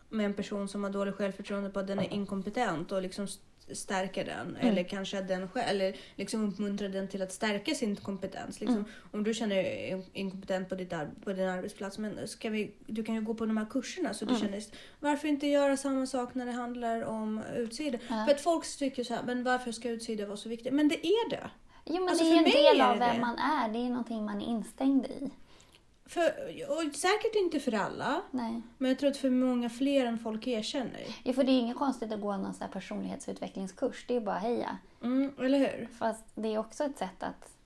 [0.09, 3.27] med en person som har dåligt självförtroende på att den är inkompetent och liksom
[3.73, 4.57] stärka den.
[4.57, 8.61] Eller kanske den själv, eller liksom uppmuntra den till att stärka sin kompetens.
[8.61, 10.93] Liksom, Om du känner dig inkompetent på, ditt,
[11.25, 14.25] på din arbetsplats, men ska vi, du kan ju gå på de här kurserna så
[14.25, 14.63] du känner
[15.01, 17.99] varför inte göra samma sak när det handlar om utsida?
[18.09, 18.25] Ja.
[18.25, 20.73] För att folk tycker så här, men varför ska utsida vara så viktigt?
[20.73, 21.51] Men det är det.
[21.85, 23.21] Jo, men Alltså, det är ju en del av vem det.
[23.21, 23.69] man är.
[23.69, 25.31] Det är någonting man är instängd i.
[26.09, 26.29] För,
[26.69, 28.63] och säkert inte för alla, Nej.
[28.79, 31.03] men jag tror att för många fler än folk erkänner.
[31.25, 34.05] Ja, för det är inget konstigt att gå någon sån personlighetsutvecklingskurs.
[34.09, 34.79] Det är bara heja.
[35.03, 35.89] Mm, eller hur?
[35.99, 37.57] Fast det är också ett sätt att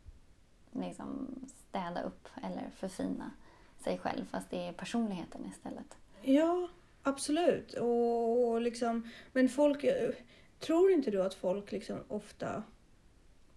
[0.73, 1.29] liksom
[1.69, 3.31] städa upp eller förfina
[3.85, 4.25] sig själv.
[4.31, 5.97] Fast det är personligheten istället.
[6.23, 6.69] Ja,
[7.03, 7.73] absolut.
[7.73, 9.85] Och, och liksom, men folk,
[10.59, 12.63] tror inte du att folk liksom ofta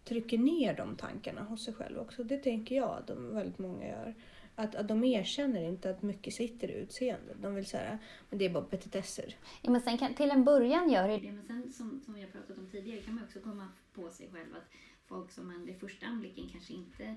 [0.03, 2.23] trycker ner de tankarna hos sig själva också?
[2.23, 4.15] Det tänker jag att de, väldigt många gör.
[4.55, 7.37] Att, att de erkänner inte att mycket sitter i utseendet.
[7.41, 9.35] De vill säga men det är bara petitesser.
[9.61, 11.31] Ja, men sen kan, till en början gör det det.
[11.31, 14.55] Men sen som, som har pratat om tidigare kan man också komma på sig själv
[14.55, 14.71] att
[15.05, 17.15] folk som man vid första anblicken kanske inte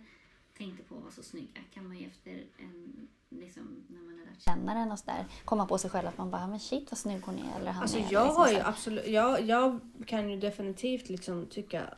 [0.58, 4.42] tänkte på var så snygga kan man ju efter en, liksom, när man har lärt
[4.42, 7.22] känna den och sådär, komma på sig själv att man bara, men shit vad snygg
[7.22, 7.60] hon är.
[7.60, 11.46] Eller han Alltså är, jag liksom har ju absolut, jag, jag kan ju definitivt liksom
[11.46, 11.94] tycka,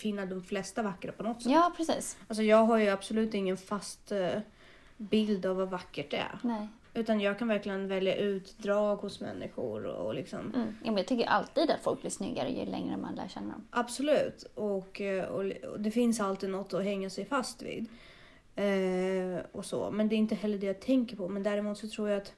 [0.00, 1.52] finna de flesta vackra på något sätt.
[1.52, 2.18] Ja, precis.
[2.28, 4.38] Alltså jag har ju absolut ingen fast eh,
[5.00, 6.38] bild av vad vackert är.
[6.42, 6.68] Nej.
[6.94, 10.74] Utan jag kan verkligen välja ut drag hos människor och liksom Mm.
[10.84, 13.66] Ja, men jag tycker alltid att folk blir snyggare ju längre man lär känna dem.
[13.70, 14.42] Absolut.
[14.54, 17.86] Och, eh, och, och det finns alltid något att hänga sig fast vid.
[18.56, 19.90] Eh, och så.
[19.90, 21.28] Men det är inte heller det jag tänker på.
[21.28, 22.32] Men däremot så tror jag att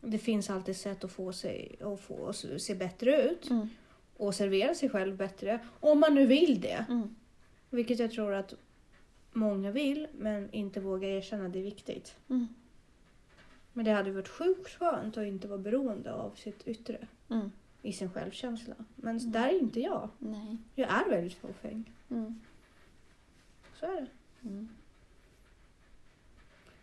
[0.00, 3.50] det finns alltid sätt att få sig att få att se bättre ut.
[3.50, 3.68] Mm.
[4.16, 5.58] Och servera sig själv bättre.
[5.80, 6.86] Om man nu vill det.
[6.88, 7.14] Mm.
[7.70, 8.54] Vilket jag tror att
[9.32, 12.16] många vill men inte vågar erkänna det är viktigt.
[12.28, 12.48] Mm.
[13.72, 17.52] Men det hade varit sjukt skönt att inte vara beroende av sitt yttre Mm.
[17.82, 18.74] i sin självkänsla.
[18.96, 20.08] Men där är inte jag.
[20.18, 20.56] Nej.
[20.74, 21.92] Jag är väldigt fåfäng.
[22.10, 22.40] Mm.
[23.80, 24.48] Så är det.
[24.48, 24.68] Mm.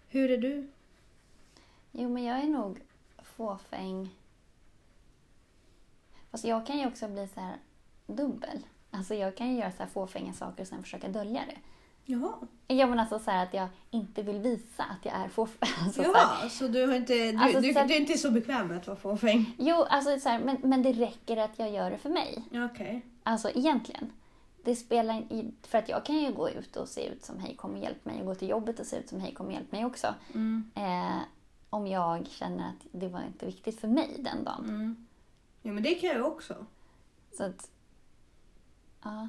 [0.08, 0.68] Hur är du?
[1.92, 2.80] Jo, men jag är nog
[3.24, 4.16] fåfäng.
[6.32, 7.58] Fast jag kan ju också bli så här
[8.08, 8.60] dubbel.
[8.92, 11.58] Alltså jag kan ju göra så här fåfänga saker och sen försöka dölja det.
[12.12, 12.34] Jaha.
[12.68, 15.70] Ja men alltså så här att jag inte vill visa att jag är fåfäng.
[15.86, 18.18] Alltså, så här, Jaha, så du, har inte, du, Alltså, du, så- du är inte
[18.18, 19.56] så bekväm med att vara fåfäng?
[19.58, 22.44] jo, alltså så här, men, men det räcker att jag gör det för mig.
[22.52, 23.06] Ja, Okej.
[23.24, 24.12] Alltså egentligen.
[24.64, 25.24] Det spelar
[25.68, 28.06] för att jag kan ju gå ut och se ut som hej kom och hjälp
[28.06, 30.16] mig och gå till jobbet och se ut som hej kom och hjälp mig också.
[30.34, 30.72] Mm.
[30.76, 31.18] Eh,
[31.70, 34.66] om jag känner att det var inte viktigt för mig den dagen.
[34.70, 35.08] Mm.
[35.62, 36.66] Ja, men det kan jag också.
[37.38, 37.70] Så att,
[39.04, 39.28] ja.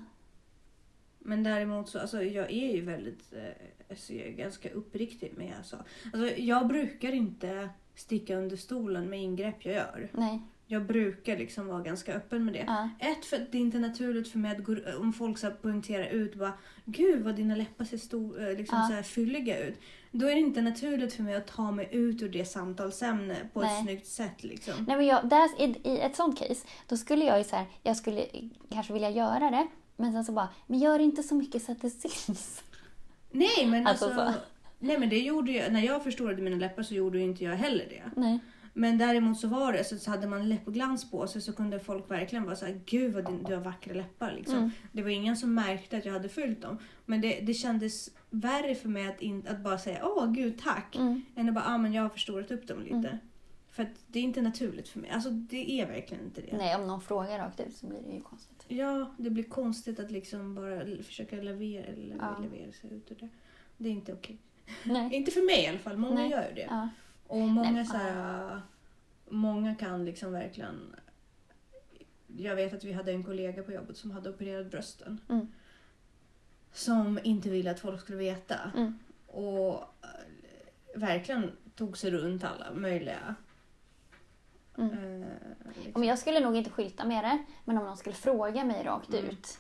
[1.23, 5.55] Men däremot så, alltså jag är ju väldigt, eh, alltså jag är ganska uppriktig med
[5.59, 5.77] alltså.
[6.13, 6.41] alltså.
[6.41, 10.09] Jag brukar inte sticka under stolen med ingrepp jag gör.
[10.13, 10.43] Nej.
[10.67, 12.65] Jag brukar liksom vara ganska öppen med det.
[12.67, 12.89] Ja.
[12.99, 16.07] Ett, för att det är inte naturligt för mig att gå, om folk så poängterar
[16.07, 16.53] ut bara
[16.85, 18.87] Gud vad dina läppar ser stor, eh, liksom Ja.
[18.89, 19.79] så här fylliga ut.
[20.11, 23.61] Då är det inte naturligt för mig att ta mig ut ur det samtalsämne på
[23.61, 23.79] Nej.
[23.79, 24.45] ett snyggt sätt.
[24.45, 24.75] Liksom.
[24.89, 27.67] Nej, men jag, där, i, I ett sånt case, då skulle jag ju så här,
[27.83, 28.27] jag skulle
[28.71, 29.67] kanske vilja göra det,
[30.01, 32.63] men sen så bara, men gör inte så mycket så att det syns.
[33.31, 34.39] Nej men Alltså alltså, så.
[34.79, 37.57] nej men det gjorde jag, när jag förstorade mina läppar så gjorde ju inte jag
[37.57, 38.21] heller det.
[38.21, 38.39] Nej.
[38.73, 42.45] Men däremot så var det så, hade man läppglans på sig så kunde folk verkligen
[42.45, 44.57] vara så här, gud vad din, du har vackra läppar liksom.
[44.57, 44.71] Mm.
[44.93, 46.79] Det var ingen som märkte att jag hade fyllt dem.
[47.07, 50.97] Men det, det kändes värre för mig att, in, att bara säga åh gud tack.
[50.97, 51.23] Mm.
[51.37, 52.97] Än att bara, ah, men jag har förstorat upp dem lite.
[52.97, 53.17] Mm.
[53.73, 55.11] För att det är inte naturligt för mig.
[55.11, 56.57] Alltså det är verkligen inte det.
[56.57, 58.60] Nej, om någon frågar rakt ut så blir det ju konstigt.
[58.71, 62.39] Ja, det blir konstigt att liksom bara försöka lavera, eller Ja.
[62.43, 63.29] leverera sig ut ur det.
[63.77, 64.39] Det är inte okej.
[64.85, 65.15] Nej.
[65.17, 66.31] Inte för mig i alla fall, många Nej.
[66.31, 66.67] gör ju det.
[66.71, 66.89] Ja.
[67.27, 68.61] Och många Nej, så här,
[69.29, 70.97] Många kan liksom verkligen...
[72.37, 75.21] Jag vet att vi hade en kollega på jobbet som hade opererat brösten.
[75.29, 75.47] Mm.
[76.73, 78.71] Som inte ville att folk skulle veta.
[78.77, 78.99] Mm.
[79.27, 80.09] Och eh,
[80.95, 83.35] verkligen tog sig runt alla möjliga...
[84.79, 85.23] Mm.
[85.23, 85.29] eh,
[85.75, 85.93] liksom.
[85.95, 89.15] Om jag skulle nog inte skylta med det, men om någon skulle fråga mig rakt
[89.15, 89.25] Mm.
[89.31, 89.59] ut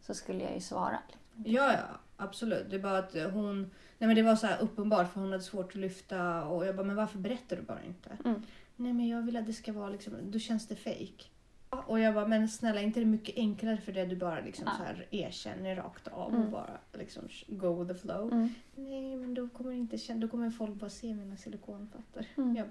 [0.00, 0.98] så skulle jag ju svara.
[1.44, 2.70] Ja, ja, absolut.
[2.70, 3.70] Det är bara att hon...
[3.98, 6.76] Nej men det var så här uppenbart för hon hade svårt att lyfta och jag
[6.76, 8.10] bara, men varför berättar du bara inte?
[8.24, 8.42] Mm.
[8.76, 11.24] Nej men jag vill att det ska vara liksom, då känns det fake.
[11.70, 14.72] Och jag bara, men snälla inte det mycket enklare för det du bara liksom Ja.
[14.78, 16.42] så här erkänner rakt av Mm.
[16.44, 18.32] och bara liksom go with the flow.
[18.32, 18.48] Mm.
[18.74, 22.24] Nej men då kommer inte känna, då kommer folk bara se mina silikonplattor.
[22.36, 22.56] Mm.
[22.56, 22.66] Jag.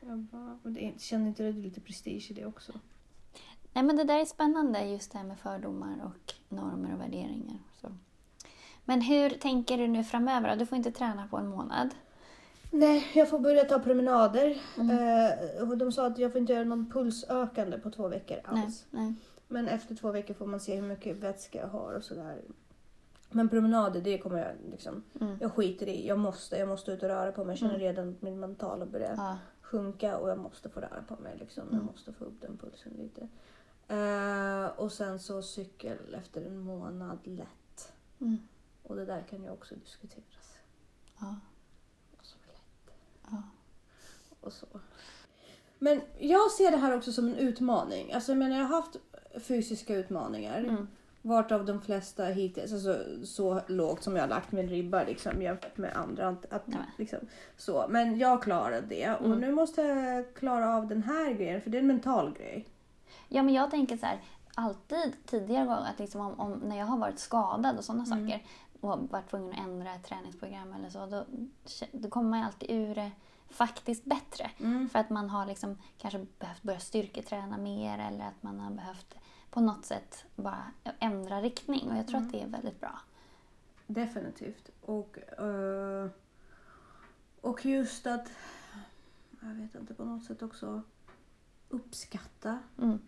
[0.00, 2.72] Jag bara, och det, känner inte du lite prestige i det också?
[3.72, 7.58] Nej, men det där är spännande, just det här med fördomar och normer och värderingar.
[7.80, 7.88] Så.
[8.84, 10.56] Men hur tänker du nu framöver?
[10.56, 11.94] Du får inte träna på en månad.
[12.70, 14.58] Nej, jag får börja ta promenader.
[14.78, 14.98] Mm.
[15.62, 18.86] Eh, de sa att jag får inte göra någon pulsökande på två veckor Nej, alls.
[18.90, 19.14] nej.
[19.48, 22.40] Men efter två veckor får man se hur mycket vätska jag har och sådär.
[23.30, 25.02] Men promenader, det kommer jag liksom...
[25.20, 25.38] Mm.
[25.40, 26.06] Jag skiter i.
[26.08, 27.52] Jag måste, jag måste ut och röra på mig.
[27.52, 27.86] Jag känner Mm.
[27.86, 29.36] redan att min mentala börjar Ja.
[29.70, 31.36] Sjunka och jag måste få röra på mig.
[31.38, 31.64] Liksom.
[31.66, 31.86] Jag Mm.
[31.86, 33.28] måste få upp den pulsen lite.
[33.88, 37.92] Eh, och sen så cykel efter en månad lätt.
[38.20, 38.38] Mm.
[38.82, 40.58] Och det där kan ju också diskuteras.
[41.20, 41.36] Ja.
[42.18, 42.94] Och så lätt.
[43.30, 43.42] Ja.
[44.40, 44.66] Och så.
[45.78, 48.12] Men jag ser det här också som en utmaning.
[48.12, 48.96] Alltså jag menar jag har haft
[49.42, 50.58] fysiska utmaningar.
[50.58, 50.88] Mm.
[51.22, 55.42] Vart av de flesta hittills, alltså så lågt som jag har lagt min ribba liksom,
[55.42, 56.28] jämfört med andra.
[56.28, 56.78] Att, Nej.
[56.96, 57.18] liksom,
[57.56, 57.86] så.
[57.88, 59.40] Men jag klarade det och Mm.
[59.40, 62.68] nu måste jag klara av den här grejen för det är en mental grej.
[63.28, 64.20] Ja, men jag tänker så här,
[64.54, 68.28] alltid tidigare gånger att liksom om, om, när jag har varit skadad och sådana Mm.
[68.28, 68.44] saker
[68.80, 71.24] och varit tvungen att ändra ett träningsprogram eller så, då,
[71.92, 73.10] då kommer man alltid ur det
[73.50, 74.50] faktiskt bättre.
[74.60, 74.88] Mm.
[74.88, 79.14] För att man har liksom kanske behövt börja styrketräna mer eller att man har behövt
[79.50, 81.90] på något sätt bara ändra riktning.
[81.90, 82.98] Och jag tror att det är väldigt bra.
[83.86, 84.70] Definitivt.
[84.80, 86.08] Och, eh,
[87.40, 88.28] och just att,
[89.40, 90.82] jag vet inte, på något sätt också
[91.68, 92.58] uppskatta.
[92.78, 92.98] Mm.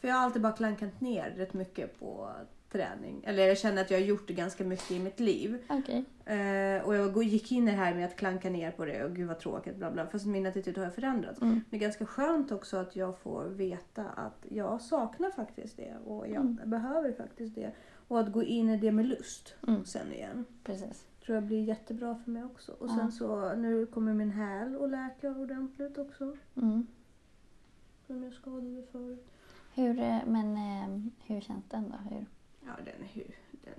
[0.00, 2.32] För jag har alltid bara klankat ner rätt mycket på
[2.72, 3.24] träning.
[3.26, 5.58] Eller jag känner att jag har gjort det ganska mycket i mitt liv.
[5.68, 6.04] Okej.
[6.24, 9.16] Eh, och jag gick in i det här med att klanka ner på det och
[9.16, 10.06] gud vad tråkigt bla bla.
[10.06, 11.40] Fast min attityd har förändrats.
[11.42, 11.54] Mm.
[11.54, 15.94] Men det är ganska skönt också att jag får veta att jag saknar faktiskt det
[16.04, 16.58] och jag Mm.
[16.64, 17.72] behöver faktiskt det.
[18.08, 19.84] Och att gå in i det med lust Mm.
[19.84, 20.44] sen igen.
[20.64, 21.06] Precis.
[21.26, 22.72] Tror jag blir jättebra för mig också.
[22.72, 22.96] Och Ja.
[22.96, 26.36] sen så nu kommer min häl att läka ordentligt också.
[26.56, 26.86] Mm.
[28.06, 29.26] Som jag skadade förut.
[29.74, 32.14] Hur, eh, men eh, hur känns den då?
[32.14, 32.26] Hur?
[32.66, 33.36] Ja, den är hur...
[33.50, 33.74] Den,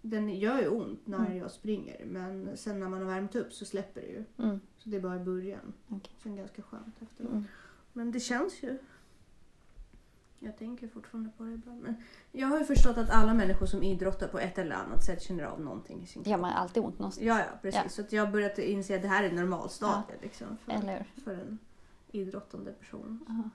[0.00, 1.36] den gör ju ont när Mm.
[1.36, 4.24] jag springer men sen när man har värmt upp så släpper det ju.
[4.38, 4.60] Mm.
[4.78, 5.72] Så det är bara i början.
[5.88, 6.12] Okej.
[6.22, 7.30] Sen ganska skönt efteråt.
[7.32, 7.44] Mm.
[7.92, 8.78] Men det känns ju.
[10.38, 11.82] Jag tänker fortfarande på det ibland.
[11.82, 11.94] Men
[12.32, 15.44] jag har ju förstått att alla människor som idrottar på ett eller annat sätt känner
[15.44, 17.26] av någonting i sin Det gör man alltid ont någonstans.
[17.26, 17.80] Ja, ja precis.
[17.84, 17.88] Ja.
[17.88, 21.58] Så att jag har börjat inse att det här är normalstadiet liksom, för, för en
[22.12, 23.24] idrottande person.
[23.28, 23.50] Ja.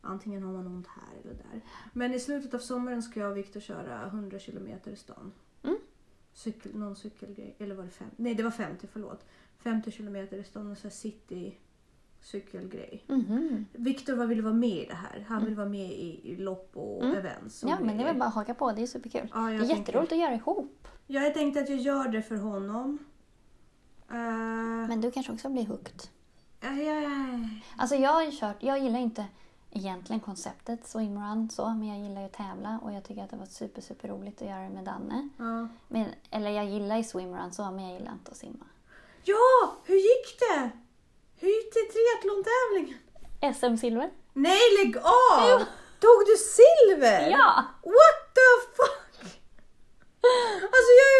[0.00, 1.60] Antingen har man ont här eller där.
[1.92, 5.32] Men i slutet av sommaren ska jag och Viktor köra 100 kilometer i stan.
[5.62, 5.76] Mm.
[6.32, 7.54] Cykel, någon cykelgrej.
[7.58, 8.14] Eller var det 50?
[8.18, 9.24] Nej, det var 50, förlåt.
[9.58, 11.58] 50 kilometer i stan och så city
[12.20, 13.04] cykelgrej.
[13.08, 13.66] Mhm.
[13.72, 15.24] Viktor ville vara med i det här.
[15.28, 17.16] Han vill vara med i, i lopp och Mm.
[17.16, 17.62] events.
[17.62, 18.06] Och Ja, men det är grejer.
[18.08, 18.72] väl bara att haka på.
[18.72, 19.28] Det är superkul.
[19.34, 20.88] Ja, Det är jätteroligt att göra ihop.
[21.06, 22.98] Ja, jag tänkte att jag gör det för honom.
[24.10, 24.16] Uh,
[24.88, 26.02] Men du kanske också blir hooked.
[26.60, 27.10] ja, ja, ja.
[27.78, 29.24] Alltså jag har ju kört, jag gillar inte
[29.70, 33.36] egentligen konceptet swimrun så, men jag gillar ju att tävla och jag tycker att det
[33.36, 35.28] var super, super roligt att göra det med Danne.
[35.38, 35.68] ja.
[35.88, 38.64] Men, eller jag gillar ju swimrun så, men jag gillar inte att simma.
[39.24, 40.70] Ja, hur gick det?
[41.36, 42.98] Hur gick det i triathlon-tävlingen?
[43.54, 44.10] SM-silver?
[44.32, 45.58] Nej, lägg av!
[46.00, 47.30] Tog du silver?
[47.30, 47.64] Ja!
[47.82, 49.00] What the fuck?
[50.74, 51.10] Alltså jag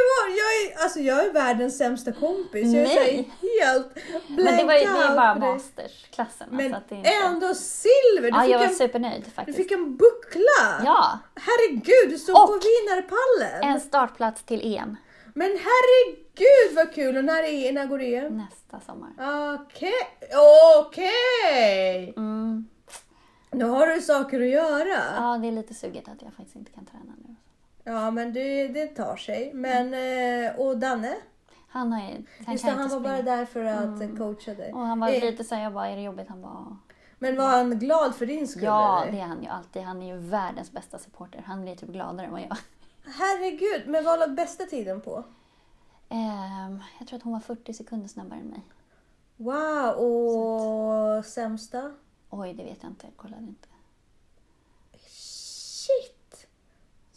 [0.66, 2.72] är, alltså jag är världens sämsta kompis.
[2.72, 3.30] Jag är här Nej.
[3.60, 3.86] helt
[4.28, 6.48] Men det, var, ju- det är bara mastersklassen.
[6.50, 7.10] Men så att det är inte...
[7.10, 8.30] ändå silver!
[8.30, 9.58] Du, Ja, jag var en, supernöjd du faktiskt.
[9.58, 10.82] fick en buckla!
[10.84, 11.18] Ja!
[11.34, 13.70] Herregud, du stod Och på vinnarpallen!
[13.74, 14.96] En startplats till EM
[15.34, 17.16] Men herregud vad kul!
[17.16, 18.36] Och när, är, när går det igen?
[18.50, 19.10] nästa sommar.
[19.60, 19.92] Okej,
[20.86, 22.14] okej!
[22.16, 22.68] Mm.
[23.52, 24.98] Nu har du saker att göra.
[25.16, 27.34] Ja, det är lite suget att jag faktiskt inte kan träna nu.
[27.84, 29.54] Ja, men det, det tar sig.
[29.54, 31.16] Men, eh, och Danne?
[31.68, 34.72] Han, har han Just kan han inte var bara där för att coacha dig.
[34.72, 36.28] Och han var Eh, lite såhär, jag bara, är det jobbigt?
[36.28, 36.78] Han bara,
[37.18, 38.62] Men var han glad för din skull?
[38.62, 39.12] ja eller?
[39.12, 39.82] det är han ju alltid.
[39.82, 41.42] Han är ju världens bästa supporter.
[41.46, 42.56] Han blir typ gladare än vad jag.
[43.04, 45.24] Herregud, men vad låg bästa tiden på?
[46.08, 48.62] Ehm, jag tror att hon var 40 sekunder snabbare än mig.
[49.36, 51.92] Wow, och sämsta?
[52.30, 53.06] Oj, det vet jag inte.
[53.06, 53.68] Jag kollade inte.
[55.08, 56.46] Shit!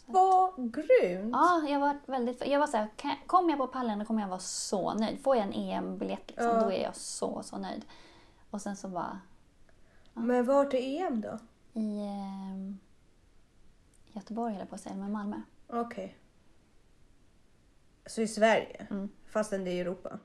[0.06, 1.30] Vad grymt!
[1.32, 2.46] Ja, jag var väldigt...
[2.46, 5.20] Jag var kan- kommer jag på pallen då kommer jag vara så nöjd.
[5.22, 6.60] Får jag en EM-biljett liksom, Ja.
[6.64, 7.84] då är jag så, så nöjd.
[8.50, 9.20] Och sen så bara
[10.14, 11.38] Men vart är EM då?
[11.72, 12.78] i ehm,
[14.12, 15.36] Göteborg jag på att säga, men Malmö.
[15.68, 16.16] Okej.
[18.06, 18.86] Så i Sverige?
[18.90, 19.08] Mm.
[19.26, 20.18] Fastän det är i Europa?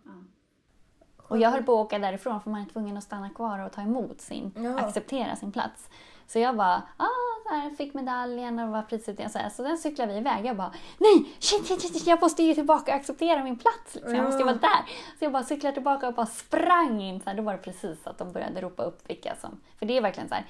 [1.17, 3.71] Och jag höll på att åka därifrån för man är tvungen att stanna kvar och
[3.71, 4.79] ta emot sin, Ja.
[4.79, 5.89] acceptera sin plats.
[6.29, 7.07] Så jag bara, ah,
[7.43, 9.29] så här, fick medaljen och var prisutdelning.
[9.29, 9.49] Så, här.
[9.49, 10.45] så den cyklade vi iväg.
[10.45, 13.95] Jag bara, nej, shit, shit, shit, jag måste ju tillbaka och acceptera min plats.
[13.95, 14.15] Liksom.
[14.15, 14.85] Jag måste ju vara där.
[15.19, 17.21] Så jag bara cyklade tillbaka och bara sprang in.
[17.21, 19.61] Så här, då var det precis att de började ropa upp vilka som...
[19.79, 20.45] För det är verkligen så här,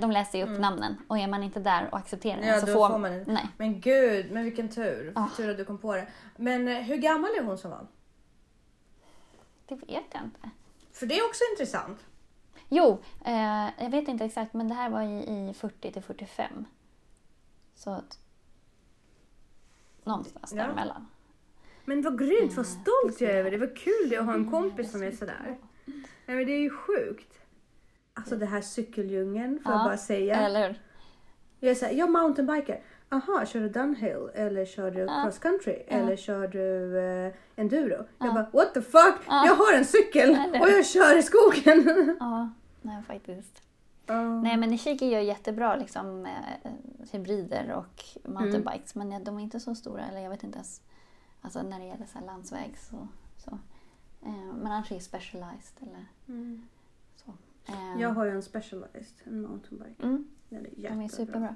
[0.00, 2.48] de läser ju upp namnen och är man inte där och accepterar Mm.
[2.48, 3.32] Ja, så får, får man inte.
[3.32, 5.12] Nej, Men gud, men vilken tur.
[5.14, 5.28] Ja.
[5.36, 6.06] Tur att du kom på det.
[6.36, 7.88] Men eh, hur gammal är hon som vann?
[9.68, 10.50] Det vet jag inte.
[10.92, 11.98] För det är också intressant.
[12.72, 16.64] Jo, eh, jag vet inte exakt men det här var i, i 40 till 45.
[17.74, 18.18] Så att...
[20.04, 20.62] Någonstans Ja.
[20.62, 21.06] däremellan.
[21.84, 23.56] Men vad grymt, vad Mm, stolt jag är över det.
[23.58, 25.58] Vad kul det är att ha en kompis som är sådär.
[26.26, 27.38] Nej men det är ju sjukt.
[28.14, 30.36] Alltså det här cykeldjungeln får jag Ja, bara säga.
[30.36, 30.82] Eller?
[31.60, 32.82] Jag är såhär, jag mountainbiker.
[33.08, 35.96] Aha, kör du downhill eller kör du cross country Ja.
[35.96, 38.04] eller kör du eh, enduro?
[38.18, 38.32] Jag Ja.
[38.32, 39.14] bara, what the fuck?
[39.26, 39.46] Ja.
[39.46, 40.30] Jag har en cykel
[40.60, 42.16] och jag kör i skogen.
[42.82, 43.62] Ja, nej faktiskt.
[44.06, 44.40] Ja.
[44.40, 46.72] Nej men Nishiki gör jättebra liksom eh,
[47.12, 50.82] hybrider och mountainbikes men de är inte så stora eller jag vet inte ens
[51.40, 53.08] alltså när det gäller så här landsväg så.
[53.36, 53.50] så.
[54.22, 56.68] Eh, men annars är det specialized eller Mm.
[57.16, 57.32] så.
[57.66, 60.02] Eh, Jag har ju en specialized, en mountainbike.
[60.02, 61.08] mm, Den är de är jättebra.
[61.08, 61.54] superbra.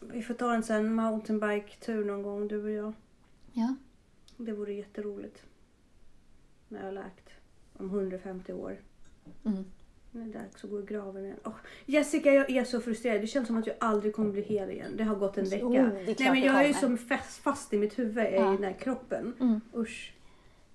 [0.00, 2.92] Vi får ta en sån mountainbike-tur någon gång du och jag.
[3.52, 3.74] Ja.
[4.36, 5.42] Det vore jätteroligt.
[6.68, 7.28] När jag har läkt
[7.78, 8.78] om 150 år.
[9.44, 9.64] Mm.
[10.12, 11.36] Det är dags att gå i graven igen.
[11.44, 11.52] Åh,
[11.86, 13.20] Jessica, jag är så frustrerad.
[13.20, 14.92] Det känns som att jag aldrig kommer bli hel igen.
[14.96, 15.64] Det har gått en vecka.
[15.66, 18.44] Oh, Nej, men jag är ju som fast, fast i mitt huvud i Ja.
[18.44, 19.34] den här kroppen.
[19.40, 19.60] Mm.
[19.74, 20.14] Usch,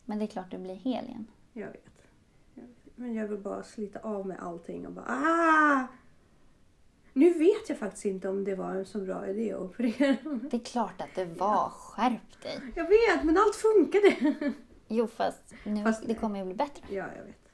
[0.05, 1.27] Men det är klart du blir hel igen.
[1.53, 1.83] jag vet.
[2.53, 2.71] jag vet.
[2.95, 5.87] Men jag vill bara slita av med allting och bara ah!
[7.13, 10.15] Nu vet jag faktiskt inte om det var en så bra idé att operera.
[10.51, 11.69] Det är klart att det var.
[11.69, 12.59] Skärp dig.
[12.75, 14.35] Jag vet, men allt funkade.
[14.87, 16.81] Jo fast, nu, Fast- det kommer ju bli bättre.
[16.89, 17.44] Ja, jag vet.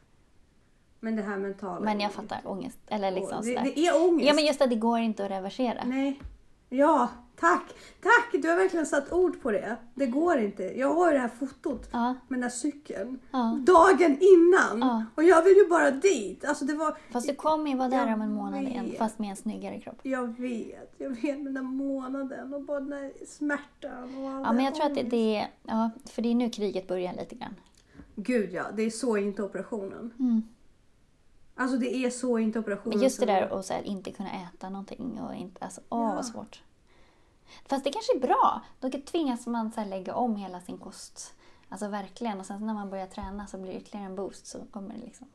[1.03, 1.79] Men det här mentala.
[1.79, 2.77] Men jag fattar ångest.
[2.87, 4.27] Eller liksom det, det är ångest.
[4.27, 5.83] Ja men just att det går inte att reversera.
[5.85, 6.19] Nej.
[6.69, 7.09] Ja,
[7.39, 7.63] tack.
[8.01, 9.75] Tack, du har verkligen satt ord på det.
[9.95, 10.63] Det går inte.
[10.63, 13.19] Jag har ju det här fotot Ja, med den här cykeln.
[13.31, 13.59] ja.
[13.65, 14.79] Dagen innan.
[14.89, 15.05] Ja.
[15.15, 16.45] Och jag vill ju bara dit.
[16.45, 16.97] Alltså det var...
[17.11, 18.97] Fast du kommer ju vara där Jag om en månad igen vet.
[18.97, 19.99] fast med en snyggare kropp.
[20.03, 24.53] Jag vet, jag vet den där månaden och bara den där smärtan och all Ja
[24.53, 25.11] men jag tror att det, ångest.
[25.11, 27.55] det är, ja för det är nu kriget börjar lite grann.
[28.15, 30.13] Gud ja, det är så inte operationen.
[30.19, 30.41] Mm.
[31.55, 32.97] Alltså det är så inte operationen.
[32.97, 35.99] Men just det där att så här, inte kunna äta någonting och inte, alltså åh
[36.09, 36.15] Ja.
[36.15, 36.63] vad svårt.
[37.65, 38.61] Fast det kanske är bra.
[38.79, 41.33] Då tvingas man så här, lägga om hela sin kost.
[41.69, 42.39] Alltså verkligen.
[42.39, 44.99] Och sen när man börjar träna så blir det ytterligare en boost så kommer det
[45.05, 45.27] liksom.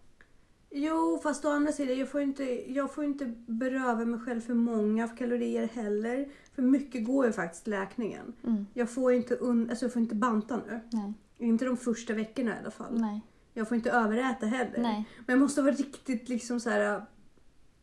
[0.70, 4.54] Jo, fast å andra sidan, jag får inte, jag får inte beröva mig själv för
[4.54, 6.28] många kalorier heller.
[6.54, 8.32] För mycket går ju faktiskt till läkningen.
[8.44, 8.66] Mm.
[8.74, 10.80] Jag får inte, un, alltså jag får inte banta nu.
[10.90, 13.00] Nej, Inte de första veckorna i alla fall.
[13.00, 13.20] nej,
[13.58, 14.78] Jag får inte överäta heller.
[14.82, 15.08] nej.
[15.26, 17.02] Men jag måste vara riktigt liksom så här.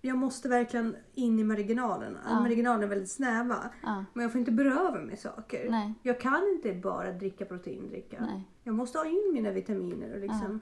[0.01, 2.19] Jag måste verkligen in i marginalerna.
[2.25, 2.39] Ja.
[2.39, 3.69] Marginalerna är väldigt snäva.
[3.83, 5.69] Ja, Men jag får inte beröva mig saker.
[5.69, 8.17] nej, Jag kan inte bara dricka proteindricka.
[8.21, 8.43] nej.
[8.63, 10.59] Jag måste ha in mina vitaminer och liksom.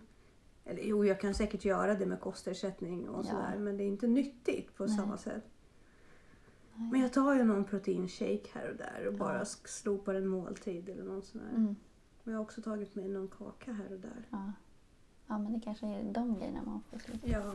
[0.66, 3.30] Eller jo, jag kan säkert göra det med kostersättning och Ja.
[3.30, 3.58] sådär.
[3.58, 4.96] Men det är inte nyttigt på Nej.
[4.98, 5.44] samma sätt.
[6.76, 6.90] Nej.
[6.92, 9.18] Men jag tar ju någon proteinshake här och där och Ja.
[9.18, 11.58] bara slopar en måltid eller något sånt där.
[11.58, 11.76] Mm.
[12.24, 14.28] Och jag har också tagit med någon kaka här och där.
[14.30, 14.52] Ja.
[15.32, 17.28] Ja, men det kanske är de grejerna man får sluta.
[17.28, 17.52] Ja.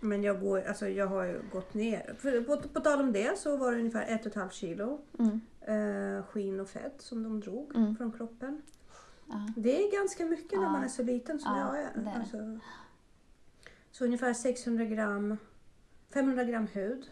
[0.00, 2.14] Men jag, går, alltså jag har ju gått ner.
[2.18, 5.00] För, på, på tal om det så var det ungefär ett och ett halvt kilo
[5.18, 5.40] Mm.
[5.60, 7.96] eh, skinn och fett som de drog Mm.
[7.96, 8.62] från kroppen.
[9.28, 9.48] Ja.
[9.56, 10.70] Det är ganska mycket när Ja.
[10.72, 11.90] man är så liten som Ja, jag är.
[11.94, 12.10] det är det.
[12.20, 12.58] Alltså,
[13.90, 15.36] så ungefär 600 gram,
[16.12, 17.10] 500 gram hud.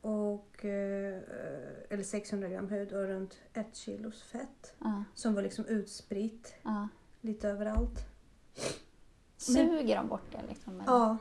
[0.00, 1.20] Och, eh,
[1.90, 4.74] eller 600 gram hud och runt ett kilos fett.
[5.14, 6.54] Som var liksom utspritt
[7.20, 8.06] lite överallt.
[9.36, 10.80] Suger de bort det liksom?
[10.80, 10.92] eller?
[10.92, 11.16] Ja.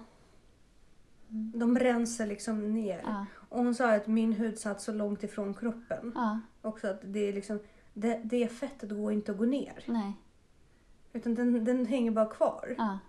[1.54, 3.02] De rensar liksom ner.
[3.06, 3.26] Ja.
[3.50, 6.12] Och hon sa att min hud satt så långt ifrån kroppen.
[6.16, 6.40] ja.
[6.62, 7.60] Också att det är liksom,
[7.94, 9.84] det, det fettet går inte att gå ner.
[9.86, 10.14] Nej.
[11.14, 12.76] Utan den, den hänger bara kvar.
[12.78, 13.00] Ja.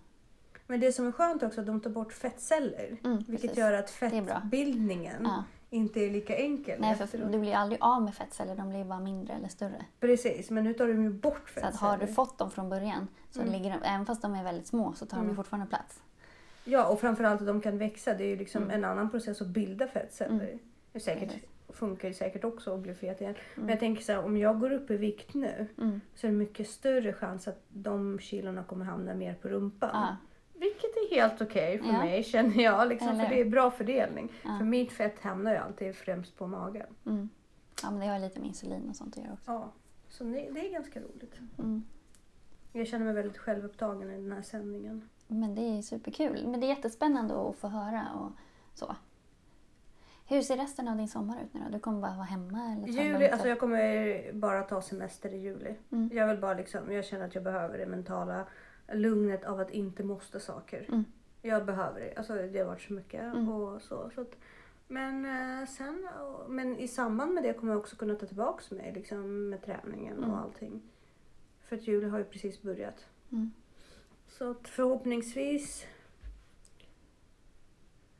[0.67, 2.97] Men det som är skönt också är att de tar bort fettceller.
[3.05, 3.59] Mm, Vilket precis.
[3.59, 5.29] gör att fettbildningen.
[5.73, 6.81] Inte är lika enkel.
[6.81, 7.33] Nej, för efteråt.
[7.33, 8.57] du blir aldrig av med fettceller.
[8.57, 9.85] De blir bara mindre eller större.
[10.01, 11.69] Precis, men nu tar de ju bort Så fettceller.
[11.69, 13.53] att har du fått dem från början, så Mm.
[13.53, 15.37] ligger de, även fast de är väldigt små, så tar de Mm.
[15.37, 16.03] fortfarande plats.
[16.65, 18.15] Ja, och framförallt att de kan växa.
[18.15, 18.75] Det är ju liksom Mm.
[18.77, 20.45] en annan process att bilda fettceller.
[20.45, 20.59] Mm.
[20.93, 21.45] Det säkert, Precis.
[21.69, 23.35] funkar ju säkert också att bli fet igen.
[23.55, 23.71] Men Mm.
[23.71, 26.01] jag tänker så här, om jag går upp i vikt nu Mm.
[26.15, 29.91] så är det mycket större chans att de kilorna kommer hamna mer på rumpan.
[29.93, 30.17] Ja.
[30.62, 31.98] Vilket är helt okej för Ja.
[31.98, 32.88] mig känner jag.
[32.88, 34.33] Liksom, Eller för det är bra fördelning.
[34.44, 34.59] Ja.
[34.59, 36.87] För mitt fett hamnar ju alltid främst på magen.
[37.07, 37.29] Mm.
[37.83, 39.51] ja, men det har lite med insulin och sånt att göra också.
[39.53, 39.72] Ja,
[40.09, 41.34] så det, är ganska roligt.
[41.59, 41.84] Mm.
[42.72, 45.09] Jag känner mig väldigt självupptagen i den här sändningen.
[45.26, 46.47] Men det är superkul.
[46.47, 48.32] Men det är jättespännande att få höra och
[48.74, 48.97] så.
[50.28, 51.70] Hur ser resten av din sommar ut nu då?
[51.72, 52.76] Du kommer bara vara hemma?
[52.76, 55.74] Eller Juli, alltså jag kommer bara ta semester i juli.
[55.93, 56.11] Mm.
[56.12, 58.47] Jag vill bara liksom, jag känner att jag behöver det mentala
[58.95, 60.86] lugnet av att inte måste saker.
[60.88, 61.05] Mm.
[61.43, 62.14] Jag behöver det.
[62.16, 63.49] Alltså det har varit så mycket Mm.
[63.49, 64.11] och så.
[64.14, 64.36] så att,
[64.88, 66.09] men eh, sen,
[66.49, 70.16] men i samband med det kommer jag också kunna ta tillbaks mig liksom med träningen
[70.18, 70.30] Mm.
[70.30, 70.82] och allting.
[71.62, 73.07] För att juli har ju precis börjat.
[73.32, 73.51] Mm.
[74.28, 75.86] Så att förhoppningsvis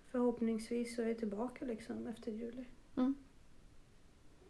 [0.07, 2.65] Förhoppningsvis så är jag tillbaka liksom efter juli.
[2.97, 3.15] Mm.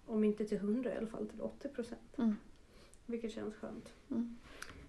[0.07, 2.19] Om inte till 100 i alla fall till 80 procent.
[2.19, 2.37] Mm.
[3.07, 3.93] Vilket känns skönt.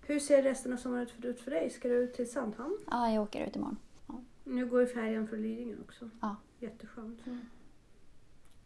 [0.05, 1.69] Hur ser resten av sommaren ut för dig?
[1.69, 2.77] Ska du ut till Sandhamn?
[2.91, 3.77] Ja, jag åker ut imorgon.
[4.43, 6.09] Nu går ju färjan för Lidingö också.
[6.21, 6.35] Ja.
[6.59, 7.25] Jätteskönt.
[7.27, 7.41] Mm.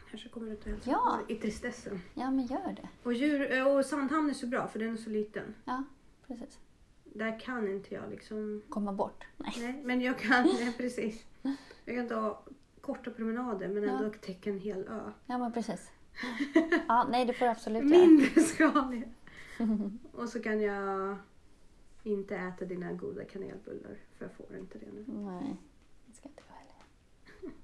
[0.10, 1.20] Kanske kommer ut och hälsa Ja.
[1.28, 2.02] i tristessen.
[2.14, 2.88] Ja, men gör det.
[3.04, 5.54] Och, djur, eh, och Sandhamn är så bra för den är så liten.
[5.66, 5.84] Ja,
[6.28, 6.60] precis.
[7.04, 8.62] Där kan inte jag liksom...
[8.70, 9.24] Komma bort.
[9.38, 9.54] Nej.
[9.58, 10.44] Nej, men jag kan...
[10.60, 11.26] Nej, precis.
[11.86, 12.44] Jag kan ta
[12.82, 14.10] korta promenader men ändå Ja.
[14.22, 15.12] täcka en hel ö.
[15.26, 15.92] Ja, men precis.
[16.88, 18.08] Ja, nej, det får du absolut göra.
[18.08, 19.08] Mindre skaligt.
[20.12, 21.18] Och så kan jag
[22.04, 25.06] inte äta dina goda kanelbullar för jag får inte det nu.
[25.08, 25.56] Nej,
[26.06, 27.56] det ska inte jag heller.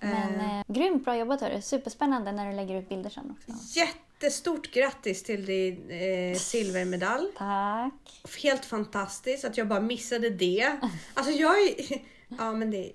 [0.30, 1.62] Men Eh, eh, grymt bra jobbat hörru.
[1.62, 3.78] Superspännande när du lägger ut bilder sen också.
[3.78, 7.32] Jättestort grattis till din eh, silvermedalj.
[7.36, 8.22] Tack.
[8.42, 10.80] Helt fantastiskt att jag bara missade det.
[11.14, 12.02] Alltså jag är...
[12.28, 12.92] Ja men det,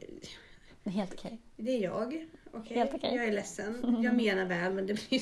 [0.86, 1.42] helt okej.
[1.56, 2.28] det är jag.
[2.56, 3.16] Okej, Helt okej.
[3.16, 3.98] Jag är ledsen.
[4.04, 5.22] Jag menar väl men det blir,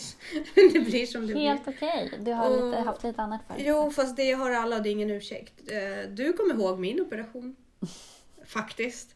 [0.73, 1.73] det blir som det Helt blir.
[1.75, 2.11] okej.
[2.19, 3.55] Du har Och- lite, haft lite annat för.
[3.59, 5.53] Jo fast det har alla och det är ingen ursäkt.
[5.71, 7.55] Eh, Du kommer ihåg min operation.
[8.45, 9.15] Faktiskt.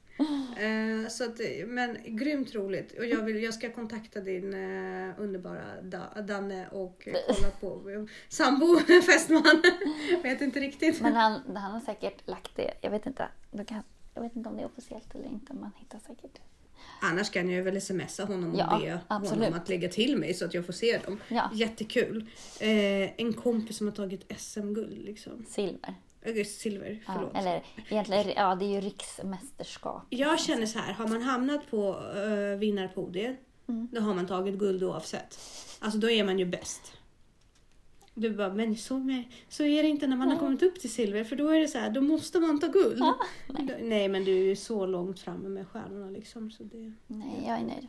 [0.58, 2.98] Eh, Så att, men grymt roligt.
[3.00, 8.80] Och jag, vill, jag ska kontakta din eh, underbara da, Danne och kolla på sambo
[9.06, 9.62] fästman.
[10.24, 11.02] Vet inte riktigt.
[11.02, 12.72] Men han, han har säkert lagt det.
[12.82, 13.28] Jag vet inte.
[13.68, 15.54] Kan, jag vet inte om det är officiellt eller inte.
[15.54, 16.40] Man hittar säkert.
[17.02, 19.44] Annars kan jag väl smsa honom och Ja, be absolut.
[19.44, 21.20] honom att lägga till mig så att jag får se dem.
[21.28, 21.50] Ja.
[21.54, 22.26] Jättekul.
[22.60, 22.70] Eh,
[23.22, 25.46] en kompis som har tagit SM-guld liksom.
[25.50, 25.96] Silver.
[26.46, 27.36] Silver, Ja, förlåt.
[27.36, 30.04] eller egentligen, ja det är ju riksmästerskap.
[30.10, 33.88] Jag känner så här, har man hamnat på uh, vinnarpodiet, Mm.
[33.92, 35.40] då har man tagit guld oavsett.
[35.80, 36.92] Alltså då är man ju bäst.
[38.18, 40.94] Du bara, men så, med, så är det inte när man har kommit upp till
[40.94, 43.00] silver, för då är det så här, då måste man ta guld.
[43.48, 43.80] nej.
[43.82, 46.52] nej, men du är så långt framme med stjärnorna liksom.
[46.52, 47.88] Så det, Nej, jag är nöjd.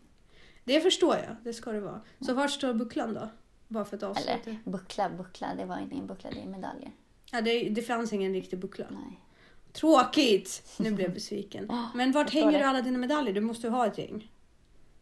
[0.64, 2.00] det förstår jag, det ska det vara.
[2.20, 3.28] Så vart står bucklan då?
[3.68, 4.32] Bara för att avsluta.
[4.32, 5.54] Eller buckla, buckla.
[5.54, 6.90] Det var ingen buckla, det är medaljer.
[7.32, 8.86] Ja, det, det fanns ingen riktig buckla.
[8.90, 9.20] Nej.
[9.72, 10.76] Tråkigt!
[10.78, 11.72] Nu blev jag besviken.
[11.94, 13.34] Men vart hänger du alla dina medaljer?
[13.34, 14.30] Du måste ju ha ett gäng.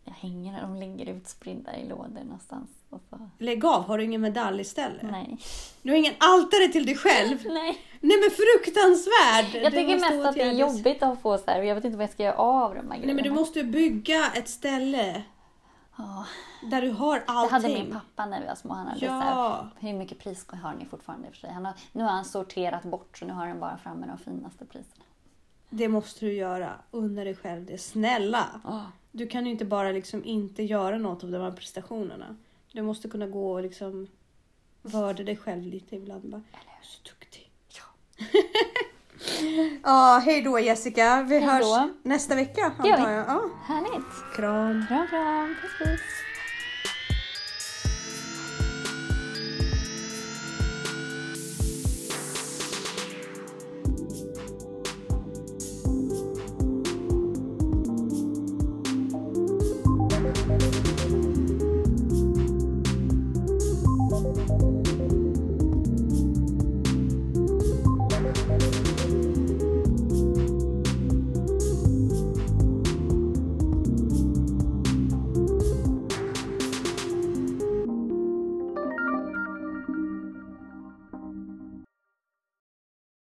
[0.04, 2.70] Jag hänger de ligger utspridda i lådor någonstans.
[2.90, 3.30] Och så.
[3.38, 5.02] Lägg av, har du ingen medalj istället?
[5.02, 5.38] Nej.
[5.82, 7.38] Du har ingen altare till dig själv?
[7.46, 7.78] Nej.
[8.00, 9.62] Nej men fruktansvärd!
[9.62, 11.96] Jag Det tycker mest att det är jobbigt att på så här jag vet inte
[11.96, 13.14] vad jag ska göra av de här Nej grejerna.
[13.14, 15.22] men du måste ju bygga ett ställe
[15.96, 16.24] Ja,
[16.70, 17.52] där du har det allting.
[17.52, 18.74] hade min pappa när vi var små.
[18.74, 19.68] Han hade så här, Ja.
[19.78, 21.50] hur mycket pris har ni fortfarande för sig?
[21.50, 24.64] Han har, nu har han sorterat bort så nu har han bara framme de finaste
[24.64, 25.04] priserna.
[25.70, 26.72] Det måste du göra.
[26.90, 27.78] Unna dig själv det.
[27.78, 28.44] Snälla!
[29.16, 32.36] Du kan ju inte bara liksom inte göra något av de här prestationerna.
[32.72, 34.06] Du måste kunna gå och liksom
[34.82, 36.30] vörda dig själv lite ibland.
[36.30, 37.50] Bara, jag är så duktig.
[37.68, 37.82] Ja.
[39.82, 41.22] Ja, hej då Jessica.
[41.22, 43.26] Vi Hej hörs nästa vecka antar jag.
[43.26, 43.50] Ja.
[43.64, 44.36] Härligt!
[44.36, 44.86] Kram.
[44.88, 45.54] Kram, kram!
[45.62, 46.00] Puss, puss!